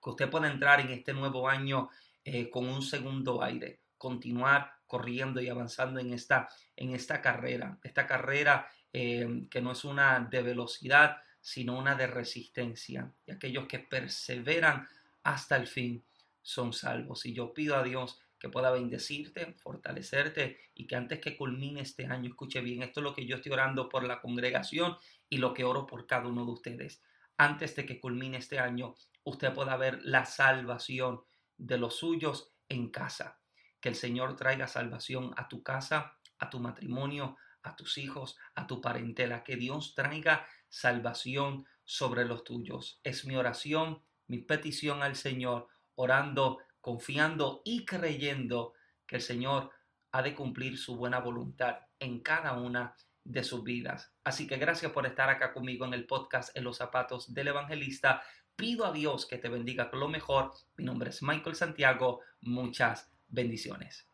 Que 0.02 0.10
usted 0.10 0.30
pueda 0.30 0.52
entrar 0.52 0.80
en 0.80 0.89
este 0.89 1.13
nuevo 1.13 1.47
año 1.47 1.89
eh, 2.23 2.49
con 2.49 2.67
un 2.67 2.81
segundo 2.81 3.41
aire, 3.43 3.81
continuar 3.97 4.73
corriendo 4.86 5.41
y 5.41 5.49
avanzando 5.49 5.99
en 5.99 6.13
esta, 6.13 6.49
en 6.75 6.93
esta 6.93 7.21
carrera, 7.21 7.79
esta 7.84 8.05
carrera 8.05 8.67
eh, 8.93 9.45
que 9.49 9.62
no 9.62 9.71
es 9.71 9.86
una 9.86 10.19
de 10.19 10.41
velocidad, 10.41 11.17
sino 11.39 11.77
una 11.77 11.95
de 11.95 12.07
resistencia. 12.07 13.12
Y 13.25 13.31
aquellos 13.31 13.67
que 13.67 13.79
perseveran 13.79 14.88
hasta 15.23 15.55
el 15.55 15.67
fin 15.67 16.03
son 16.41 16.73
salvos. 16.73 17.25
Y 17.25 17.34
yo 17.34 17.53
pido 17.53 17.75
a 17.75 17.84
Dios 17.84 18.19
que 18.38 18.49
pueda 18.49 18.71
bendecirte, 18.71 19.53
fortalecerte 19.53 20.57
y 20.73 20.88
que 20.88 20.95
antes 20.95 21.19
que 21.19 21.38
culmine 21.38 21.81
este 21.81 22.07
año, 22.07 22.29
escuche 22.29 22.60
bien, 22.62 22.81
esto 22.81 22.99
es 22.99 23.03
lo 23.03 23.13
que 23.13 23.25
yo 23.25 23.36
estoy 23.36 23.51
orando 23.51 23.88
por 23.88 24.03
la 24.03 24.19
congregación 24.19 24.97
y 25.29 25.38
lo 25.38 25.53
que 25.53 25.63
oro 25.63 25.86
por 25.86 26.07
cada 26.07 26.27
uno 26.27 26.43
de 26.45 26.51
ustedes. 26.51 27.03
Antes 27.38 27.75
de 27.75 27.86
que 27.86 27.99
culmine 27.99 28.38
este 28.38 28.60
año, 28.60 28.95
usted 29.23 29.53
pueda 29.53 29.77
ver 29.77 29.99
la 30.03 30.25
salvación 30.25 31.21
de 31.62 31.78
los 31.78 31.95
suyos 31.95 32.52
en 32.69 32.89
casa. 32.89 33.39
Que 33.80 33.89
el 33.89 33.95
Señor 33.95 34.36
traiga 34.36 34.67
salvación 34.67 35.34
a 35.38 35.47
tu 35.47 35.63
casa, 35.63 36.17
a 36.39 36.50
tu 36.50 36.60
matrimonio, 36.60 37.38
a 37.63 37.76
tus 37.76 37.97
hijos, 37.97 38.38
a 38.56 38.67
tu 38.67 38.82
parentela. 38.82 39.43
Que 39.43 39.56
Dios 39.56 39.95
traiga 39.95 40.47
salvación 40.69 41.65
sobre 41.84 42.26
los 42.26 42.43
tuyos. 42.43 43.00
Es 43.04 43.26
mi 43.26 43.36
oración, 43.36 44.02
mi 44.28 44.39
petición 44.39 45.04
al 45.04 45.15
Señor, 45.15 45.67
orando 45.95 46.60
confiando 46.82 47.62
y 47.63 47.86
creyendo 47.86 48.74
que 49.06 49.17
el 49.17 49.21
Señor 49.21 49.71
ha 50.12 50.21
de 50.21 50.36
cumplir 50.36 50.78
su 50.78 50.97
buena 50.97 51.19
voluntad 51.19 51.78
en 52.00 52.21
cada 52.21 52.54
una 52.54 52.95
de 53.24 53.43
sus 53.43 53.63
vidas. 53.63 54.12
Así 54.24 54.47
que 54.47 54.58
gracias 54.58 54.91
por 54.91 55.06
estar 55.06 55.30
acá 55.30 55.54
conmigo 55.54 55.86
en 55.86 55.93
el 55.93 56.08
podcast 56.08 56.56
En 56.58 56.63
los 56.63 56.78
zapatos 56.78 57.34
del 57.34 57.50
evangelista 57.50 58.24
pido 58.55 58.85
a 58.85 58.91
Dios 58.91 59.25
que 59.25 59.37
te 59.37 59.49
bendiga 59.49 59.89
con 59.89 59.99
lo 59.99 60.07
mejor. 60.07 60.51
Mi 60.77 60.85
nombre 60.85 61.09
es 61.09 61.21
Michael 61.23 61.55
Santiago. 61.55 62.19
Muchas 62.41 63.11
bendiciones. 63.29 64.07